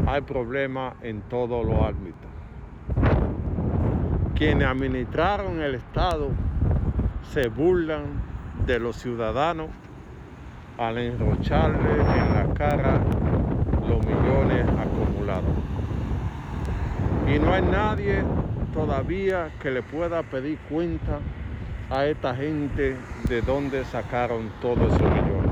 hay 0.06 0.20
problemas 0.20 0.96
en 1.02 1.22
todos 1.22 1.66
los 1.66 1.82
ámbitos. 1.82 2.30
Quienes 4.36 4.68
administraron 4.68 5.62
el 5.62 5.76
Estado 5.76 6.32
se 7.32 7.48
burlan 7.48 8.08
de 8.66 8.78
los 8.80 8.98
ciudadanos 8.98 9.70
al 10.78 10.98
enrocharle 10.98 11.94
en 11.94 12.34
la 12.34 12.54
cara 12.56 13.00
los 13.88 14.06
millones 14.06 14.66
acumulados. 14.68 15.56
Y 17.26 17.40
no 17.40 17.54
hay 17.54 17.62
nadie 17.62 18.22
todavía 18.74 19.50
que 19.62 19.72
le 19.72 19.82
pueda 19.82 20.24
pedir 20.24 20.58
cuenta 20.70 21.20
a 21.92 22.06
esta 22.06 22.34
gente 22.34 22.96
de 23.28 23.42
dónde 23.42 23.84
sacaron 23.86 24.50
todos 24.62 24.94
esos 24.94 25.12
millones. 25.12 25.52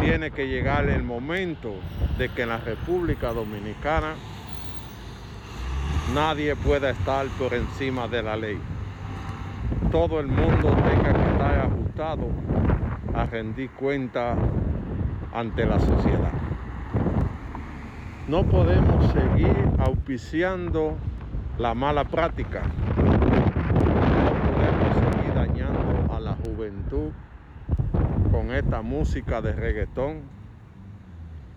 Tiene 0.00 0.30
que 0.32 0.48
llegar 0.48 0.88
el 0.88 1.02
momento 1.02 1.74
de 2.18 2.28
que 2.28 2.42
en 2.42 2.48
la 2.50 2.58
República 2.58 3.32
Dominicana 3.32 4.14
nadie 6.12 6.56
pueda 6.56 6.90
estar 6.90 7.26
por 7.38 7.54
encima 7.54 8.08
de 8.08 8.22
la 8.22 8.36
ley. 8.36 8.58
Todo 9.90 10.20
el 10.20 10.26
mundo 10.26 10.76
tenga 10.76 11.12
que 11.12 11.32
estar 11.32 11.60
ajustado 11.60 12.28
a 13.14 13.26
rendir 13.26 13.70
cuenta 13.70 14.34
ante 15.32 15.64
la 15.64 15.78
sociedad. 15.78 16.32
No 18.26 18.42
podemos 18.44 19.12
seguir 19.12 19.54
auspiciando 19.78 20.96
la 21.58 21.74
mala 21.74 22.04
práctica. 22.04 22.62
No 22.96 23.12
podemos 24.54 24.94
seguir 24.94 25.34
dañando 25.34 26.14
a 26.14 26.20
la 26.20 26.32
juventud 26.44 27.10
con 28.30 28.43
esta 28.58 28.82
música 28.82 29.42
de 29.42 29.52
reggaetón 29.52 30.22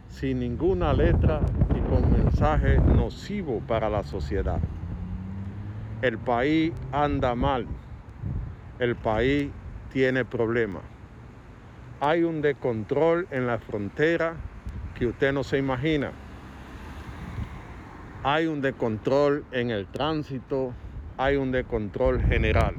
sin 0.09 0.39
ninguna 0.39 0.93
letra 0.93 1.41
y 1.75 1.79
con 1.89 2.11
mensaje 2.11 2.79
nocivo 2.79 3.61
para 3.67 3.89
la 3.89 4.03
sociedad. 4.03 4.59
El 6.01 6.17
país 6.17 6.73
anda 6.91 7.35
mal, 7.35 7.65
el 8.79 8.95
país 8.95 9.49
tiene 9.91 10.25
problemas. 10.25 10.83
Hay 11.99 12.23
un 12.23 12.41
descontrol 12.41 13.27
en 13.31 13.47
la 13.47 13.57
frontera 13.57 14.35
que 14.95 15.07
usted 15.07 15.33
no 15.33 15.43
se 15.43 15.57
imagina. 15.57 16.11
Hay 18.23 18.47
un 18.47 18.61
descontrol 18.61 19.45
en 19.51 19.71
el 19.71 19.87
tránsito, 19.87 20.73
hay 21.17 21.35
un 21.37 21.51
descontrol 21.51 22.21
general. 22.23 22.75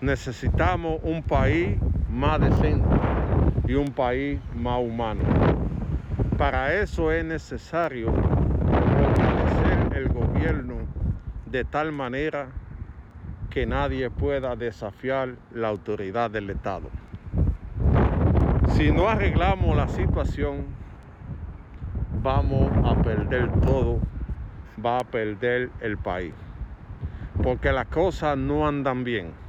Necesitamos 0.00 1.00
un 1.02 1.22
país 1.22 1.78
más 2.10 2.40
decente 2.40 2.86
y 3.66 3.74
un 3.74 3.90
país 3.92 4.40
más 4.54 4.80
humano. 4.80 5.20
Para 6.38 6.74
eso 6.74 7.10
es 7.10 7.24
necesario 7.24 8.12
fortalecer 8.12 9.96
el 9.96 10.08
gobierno 10.08 10.76
de 11.50 11.64
tal 11.64 11.92
manera 11.92 12.48
que 13.50 13.64
nadie 13.64 14.10
pueda 14.10 14.54
desafiar 14.54 15.36
la 15.52 15.68
autoridad 15.68 16.30
del 16.30 16.50
Estado. 16.50 16.90
Si 18.76 18.90
no 18.90 19.08
arreglamos 19.08 19.74
la 19.74 19.88
situación, 19.88 20.66
vamos 22.22 22.70
a 22.84 22.94
perder 23.02 23.48
todo, 23.62 23.98
va 24.84 24.98
a 24.98 25.04
perder 25.04 25.70
el 25.80 25.96
país, 25.96 26.34
porque 27.42 27.72
las 27.72 27.86
cosas 27.86 28.36
no 28.36 28.68
andan 28.68 29.04
bien. 29.04 29.45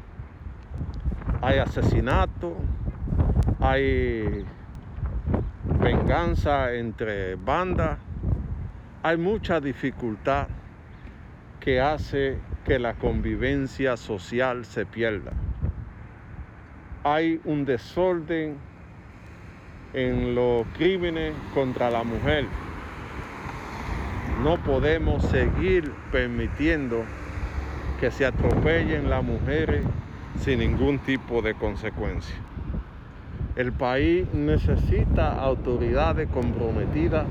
Hay 1.47 1.59
asesinatos, 1.59 2.55
hay 3.61 4.43
venganza 5.79 6.73
entre 6.73 7.35
bandas, 7.35 7.99
hay 9.01 9.15
mucha 9.15 9.61
dificultad 9.61 10.49
que 11.61 11.79
hace 11.79 12.37
que 12.65 12.79
la 12.79 12.95
convivencia 12.95 13.95
social 13.95 14.65
se 14.65 14.85
pierda. 14.85 15.31
Hay 17.05 17.39
un 17.45 17.63
desorden 17.63 18.57
en 19.93 20.35
los 20.35 20.67
crímenes 20.77 21.33
contra 21.53 21.89
la 21.89 22.03
mujer. 22.03 22.45
No 24.43 24.57
podemos 24.57 25.23
seguir 25.27 25.93
permitiendo 26.11 27.05
que 28.01 28.11
se 28.11 28.25
atropellen 28.25 29.09
las 29.09 29.23
mujeres 29.23 29.85
sin 30.39 30.59
ningún 30.59 30.99
tipo 30.99 31.41
de 31.41 31.53
consecuencia. 31.55 32.35
El 33.55 33.73
país 33.73 34.31
necesita 34.33 35.33
autoridades 35.33 36.29
comprometidas 36.29 37.25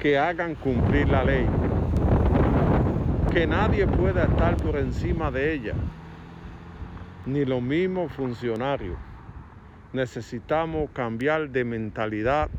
que 0.00 0.18
hagan 0.18 0.54
cumplir 0.56 1.08
la 1.08 1.24
ley, 1.24 1.46
que 3.32 3.46
nadie 3.46 3.86
pueda 3.86 4.24
estar 4.24 4.56
por 4.56 4.76
encima 4.76 5.30
de 5.30 5.54
ella, 5.54 5.74
ni 7.26 7.44
los 7.44 7.62
mismos 7.62 8.12
funcionarios. 8.12 8.96
Necesitamos 9.92 10.90
cambiar 10.90 11.50
de 11.50 11.64
mentalidad 11.64 12.50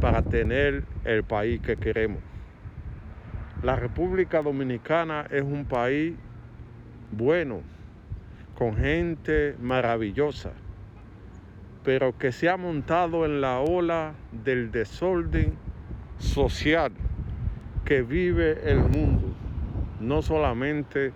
para 0.00 0.22
tener 0.22 0.84
el 1.04 1.24
país 1.24 1.60
que 1.60 1.76
queremos. 1.76 2.20
La 3.62 3.76
República 3.76 4.42
Dominicana 4.42 5.26
es 5.30 5.42
un 5.42 5.66
país 5.66 6.14
bueno, 7.12 7.60
con 8.56 8.76
gente 8.76 9.54
maravillosa, 9.60 10.52
pero 11.84 12.16
que 12.16 12.32
se 12.32 12.48
ha 12.48 12.56
montado 12.56 13.24
en 13.26 13.40
la 13.40 13.60
ola 13.60 14.14
del 14.32 14.70
desorden 14.72 15.52
social 16.18 16.92
que 17.84 18.02
vive 18.02 18.70
el 18.70 18.78
mundo, 18.78 19.28
no 20.00 20.22
solamente 20.22 21.12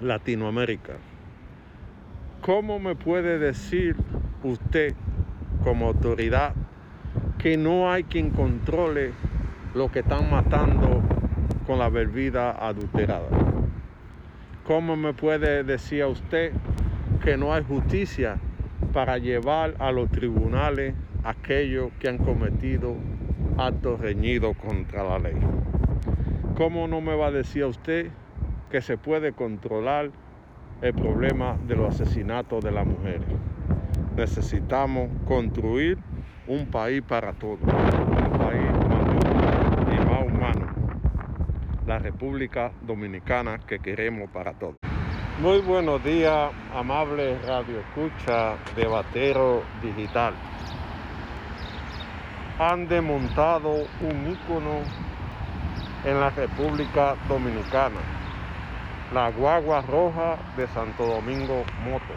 Latinoamérica. 0.00 0.94
¿Cómo 2.42 2.78
me 2.78 2.94
puede 2.94 3.38
decir 3.38 3.96
usted 4.44 4.94
como 5.64 5.88
autoridad 5.88 6.54
que 7.38 7.56
no 7.56 7.90
hay 7.90 8.04
quien 8.04 8.30
controle 8.30 9.12
lo 9.74 9.90
que 9.90 10.00
están 10.00 10.30
matando 10.30 11.02
con 11.66 11.78
la 11.78 11.88
bebida 11.88 12.50
adulterada? 12.52 13.49
¿Cómo 14.64 14.94
me 14.94 15.14
puede 15.14 15.64
decir 15.64 16.02
a 16.02 16.06
usted 16.08 16.52
que 17.24 17.36
no 17.36 17.52
hay 17.52 17.64
justicia 17.64 18.38
para 18.92 19.18
llevar 19.18 19.74
a 19.78 19.90
los 19.90 20.10
tribunales 20.10 20.94
aquellos 21.24 21.90
que 21.98 22.08
han 22.08 22.18
cometido 22.18 22.94
actos 23.56 23.98
reñidos 24.00 24.56
contra 24.56 25.02
la 25.02 25.18
ley? 25.18 25.36
¿Cómo 26.56 26.86
no 26.88 27.00
me 27.00 27.16
va 27.16 27.28
a 27.28 27.30
decir 27.30 27.62
a 27.62 27.68
usted 27.68 28.10
que 28.70 28.82
se 28.82 28.98
puede 28.98 29.32
controlar 29.32 30.10
el 30.82 30.94
problema 30.94 31.56
de 31.66 31.76
los 31.76 31.98
asesinatos 31.98 32.62
de 32.62 32.70
las 32.70 32.86
mujeres? 32.86 33.26
Necesitamos 34.14 35.08
construir 35.26 35.96
un 36.46 36.66
país 36.66 37.02
para 37.02 37.32
todos, 37.32 37.60
un 37.62 38.38
país 38.38 38.70
más 38.88 39.08
justo 39.08 39.90
y 39.90 39.98
más 40.04 40.26
humano, 40.26 40.66
la 41.86 41.89
República 42.00 42.72
Dominicana 42.82 43.58
que 43.66 43.78
queremos 43.78 44.30
para 44.30 44.52
todos. 44.54 44.76
Muy 45.40 45.60
buenos 45.60 46.02
días, 46.04 46.50
amable 46.74 47.38
Radio 47.46 47.80
Escucha 47.80 48.56
de 48.76 48.86
Batero 48.86 49.62
Digital. 49.82 50.34
Han 52.58 52.88
desmontado 52.88 53.86
un 54.02 54.30
ícono 54.30 54.82
en 56.04 56.20
la 56.20 56.30
República 56.30 57.16
Dominicana, 57.28 58.00
la 59.14 59.30
guagua 59.30 59.80
roja 59.82 60.36
de 60.56 60.66
Santo 60.68 61.06
Domingo 61.06 61.64
Moto. 61.84 62.14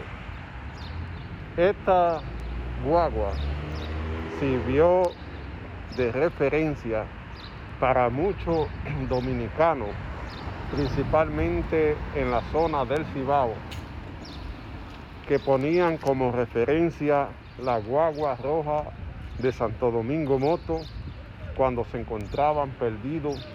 Esta 1.56 2.20
guagua 2.84 3.32
sirvió 4.38 5.02
de 5.96 6.12
referencia 6.12 7.06
para 7.80 8.08
muchos 8.08 8.68
dominicanos, 9.08 9.90
principalmente 10.74 11.96
en 12.14 12.30
la 12.30 12.40
zona 12.52 12.84
del 12.84 13.04
Cibao, 13.06 13.54
que 15.28 15.38
ponían 15.38 15.96
como 15.96 16.32
referencia 16.32 17.28
la 17.58 17.78
guagua 17.78 18.36
roja 18.36 18.84
de 19.38 19.52
Santo 19.52 19.90
Domingo 19.90 20.38
Moto 20.38 20.80
cuando 21.56 21.84
se 21.84 22.00
encontraban 22.00 22.70
perdidos 22.70 23.46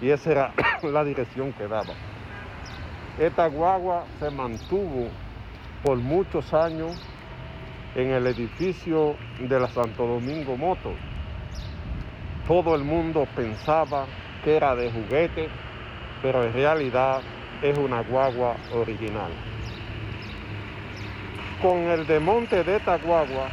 y 0.00 0.10
esa 0.10 0.30
era 0.30 0.52
la 0.82 1.04
dirección 1.04 1.52
que 1.52 1.68
daba. 1.68 1.94
Esta 3.18 3.46
guagua 3.48 4.04
se 4.20 4.30
mantuvo 4.30 5.08
por 5.82 5.98
muchos 5.98 6.54
años 6.54 6.92
en 7.94 8.10
el 8.10 8.26
edificio 8.26 9.16
de 9.40 9.58
la 9.58 9.68
Santo 9.68 10.06
Domingo 10.06 10.56
Moto. 10.56 10.92
Todo 12.48 12.74
el 12.74 12.82
mundo 12.82 13.28
pensaba 13.36 14.06
que 14.42 14.56
era 14.56 14.74
de 14.74 14.90
juguete, 14.90 15.50
pero 16.22 16.42
en 16.42 16.54
realidad 16.54 17.20
es 17.60 17.76
una 17.76 18.00
guagua 18.00 18.56
original. 18.74 19.30
Con 21.60 21.76
el 21.90 22.06
demonte 22.06 22.64
de 22.64 22.76
esta 22.76 22.96
guagua 22.96 23.50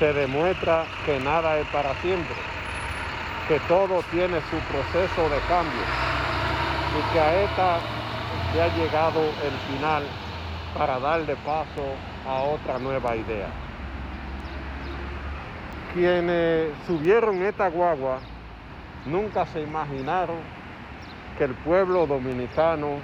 se 0.00 0.12
demuestra 0.12 0.84
que 1.06 1.20
nada 1.20 1.56
es 1.60 1.66
para 1.68 1.94
siempre, 2.02 2.34
que 3.46 3.60
todo 3.68 4.02
tiene 4.10 4.40
su 4.50 4.56
proceso 4.66 5.28
de 5.28 5.38
cambio 5.46 5.84
y 6.98 7.12
que 7.12 7.20
a 7.20 7.44
esta 7.44 7.78
ya 8.52 8.64
ha 8.64 8.68
llegado 8.68 9.20
el 9.44 9.52
final 9.68 10.02
para 10.74 10.98
darle 10.98 11.36
paso 11.36 11.94
a 12.26 12.42
otra 12.42 12.80
nueva 12.80 13.14
idea. 13.14 13.71
Quienes 15.94 16.70
subieron 16.86 17.42
esta 17.42 17.68
guagua 17.68 18.20
nunca 19.04 19.44
se 19.44 19.60
imaginaron 19.60 20.38
que 21.36 21.44
el 21.44 21.54
pueblo 21.54 22.06
dominicano 22.06 22.96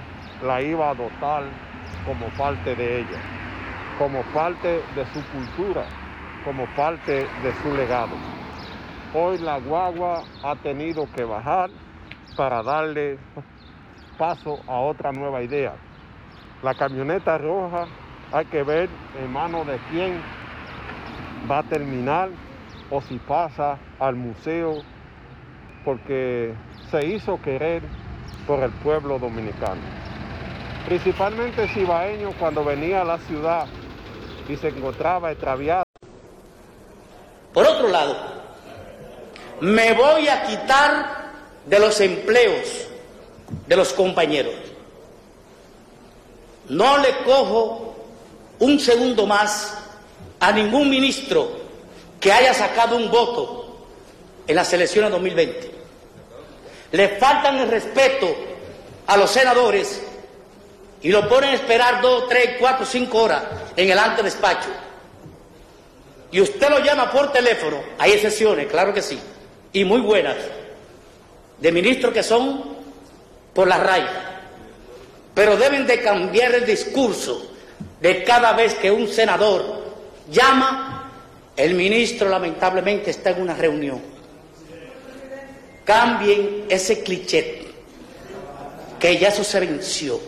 la 0.43 0.59
iba 0.63 0.89
a 0.89 0.95
dotar 0.95 1.43
como 2.03 2.29
parte 2.29 2.75
de 2.75 3.01
ella, 3.01 3.19
como 3.99 4.23
parte 4.33 4.81
de 4.95 5.05
su 5.13 5.23
cultura, 5.25 5.85
como 6.43 6.65
parte 6.75 7.27
de 7.43 7.53
su 7.61 7.75
legado. 7.75 8.15
Hoy 9.13 9.37
la 9.37 9.59
guagua 9.59 10.23
ha 10.43 10.55
tenido 10.55 11.07
que 11.15 11.23
bajar 11.23 11.69
para 12.35 12.63
darle 12.63 13.19
paso 14.17 14.61
a 14.67 14.79
otra 14.79 15.11
nueva 15.11 15.43
idea. 15.43 15.73
La 16.63 16.73
camioneta 16.73 17.37
roja 17.37 17.85
hay 18.31 18.45
que 18.45 18.63
ver 18.63 18.89
en 19.15 19.31
manos 19.31 19.67
de 19.67 19.77
quién 19.91 20.19
va 21.49 21.59
a 21.59 21.63
terminar 21.63 22.29
o 22.91 23.01
si 23.01 23.17
pasa 23.19 23.77
al 23.99 24.15
museo 24.15 24.81
porque 25.85 26.53
se 26.91 27.05
hizo 27.05 27.41
querer 27.41 27.83
por 28.47 28.63
el 28.63 28.71
pueblo 28.71 29.19
dominicano. 29.19 29.81
Principalmente 30.85 31.67
cibaeño 31.67 32.33
cuando 32.39 32.63
venía 32.63 33.01
a 33.01 33.05
la 33.05 33.17
ciudad 33.19 33.67
y 34.47 34.55
se 34.55 34.69
encontraba 34.69 35.31
extraviado. 35.31 35.83
Por 37.53 37.65
otro 37.65 37.89
lado, 37.89 38.15
me 39.61 39.93
voy 39.93 40.27
a 40.27 40.43
quitar 40.43 41.31
de 41.65 41.79
los 41.79 41.99
empleos 41.99 42.87
de 43.67 43.75
los 43.75 43.93
compañeros. 43.93 44.53
No 46.69 46.97
le 46.97 47.23
cojo 47.25 47.95
un 48.59 48.79
segundo 48.79 49.25
más 49.25 49.75
a 50.39 50.51
ningún 50.51 50.89
ministro 50.89 51.58
que 52.19 52.31
haya 52.31 52.53
sacado 52.53 52.95
un 52.95 53.09
voto 53.09 53.85
en 54.47 54.55
las 54.55 54.71
elecciones 54.73 55.11
2020. 55.11 55.71
Le 56.91 57.09
faltan 57.17 57.57
el 57.59 57.69
respeto 57.69 58.35
a 59.07 59.17
los 59.17 59.29
senadores 59.29 60.01
y 61.01 61.09
lo 61.09 61.27
ponen 61.29 61.51
a 61.51 61.55
esperar 61.55 62.01
dos, 62.01 62.27
tres, 62.27 62.57
cuatro, 62.59 62.85
cinco 62.85 63.23
horas 63.23 63.43
en 63.75 63.89
el 63.89 63.97
ante 63.97 64.23
despacho. 64.23 64.69
Y 66.31 66.41
usted 66.41 66.69
lo 66.69 66.79
llama 66.79 67.11
por 67.11 67.31
teléfono, 67.31 67.81
hay 67.97 68.11
excepciones, 68.11 68.67
claro 68.67 68.93
que 68.93 69.01
sí, 69.01 69.19
y 69.73 69.83
muy 69.83 70.01
buenas, 70.01 70.35
de 71.59 71.71
ministros 71.71 72.13
que 72.13 72.23
son 72.23 72.63
por 73.53 73.67
la 73.67 73.77
raya. 73.77 74.41
Pero 75.33 75.57
deben 75.57 75.87
de 75.87 76.01
cambiar 76.01 76.53
el 76.53 76.65
discurso 76.65 77.51
de 77.99 78.23
cada 78.23 78.53
vez 78.53 78.75
que 78.75 78.91
un 78.91 79.07
senador 79.07 79.83
llama, 80.29 80.98
el 81.59 81.73
ministro 81.73 82.29
lamentablemente 82.29 83.11
está 83.11 83.31
en 83.31 83.41
una 83.41 83.53
reunión. 83.53 84.01
Cambien 85.83 86.63
ese 86.69 87.03
cliché, 87.03 87.65
que 88.97 89.17
ya 89.17 89.27
eso. 89.27 90.21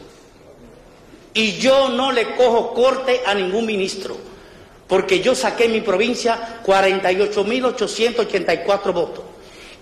Y 1.33 1.53
yo 1.53 1.87
no 1.87 2.11
le 2.11 2.35
cojo 2.35 2.73
corte 2.73 3.21
a 3.25 3.33
ningún 3.33 3.65
ministro, 3.65 4.17
porque 4.87 5.21
yo 5.21 5.33
saqué 5.33 5.63
en 5.65 5.71
mi 5.71 5.79
provincia 5.79 6.59
48.884 6.65 8.91
votos 8.91 9.23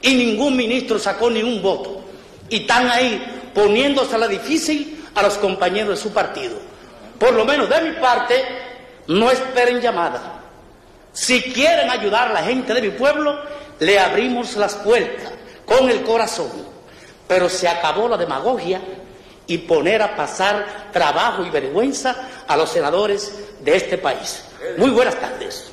y 0.03 0.13
ningún 0.13 0.55
ministro 0.55 0.99
sacó 0.99 1.31
ni 1.31 1.41
un 1.41 1.63
voto. 1.63 2.03
Y 2.47 2.57
están 2.57 2.91
ahí 2.91 3.49
poniéndose 3.55 4.13
a 4.13 4.19
la 4.19 4.27
difícil 4.27 5.03
a 5.15 5.23
los 5.23 5.39
compañeros 5.39 5.97
de 5.97 5.97
su 5.97 6.13
partido. 6.13 6.59
Por 7.17 7.33
lo 7.33 7.43
menos 7.43 7.67
de 7.67 7.81
mi 7.81 7.93
parte, 7.99 8.35
no 9.07 9.31
esperen 9.31 9.81
llamada. 9.81 10.38
Si 11.13 11.41
quieren 11.53 11.89
ayudar 11.89 12.29
a 12.29 12.33
la 12.33 12.43
gente 12.43 12.73
de 12.73 12.81
mi 12.81 12.89
pueblo, 12.89 13.39
le 13.79 13.99
abrimos 13.99 14.55
las 14.55 14.75
puertas 14.75 15.31
con 15.65 15.89
el 15.89 16.03
corazón. 16.03 16.49
Pero 17.27 17.49
se 17.49 17.67
acabó 17.67 18.07
la 18.07 18.17
demagogia 18.17 18.81
y 19.47 19.57
poner 19.59 20.01
a 20.01 20.15
pasar 20.15 20.89
trabajo 20.91 21.43
y 21.43 21.49
vergüenza 21.49 22.15
a 22.47 22.55
los 22.55 22.69
senadores 22.69 23.33
de 23.61 23.75
este 23.75 23.97
país. 23.97 24.43
Muy 24.77 24.91
buenas 24.91 25.15
tardes. 25.19 25.71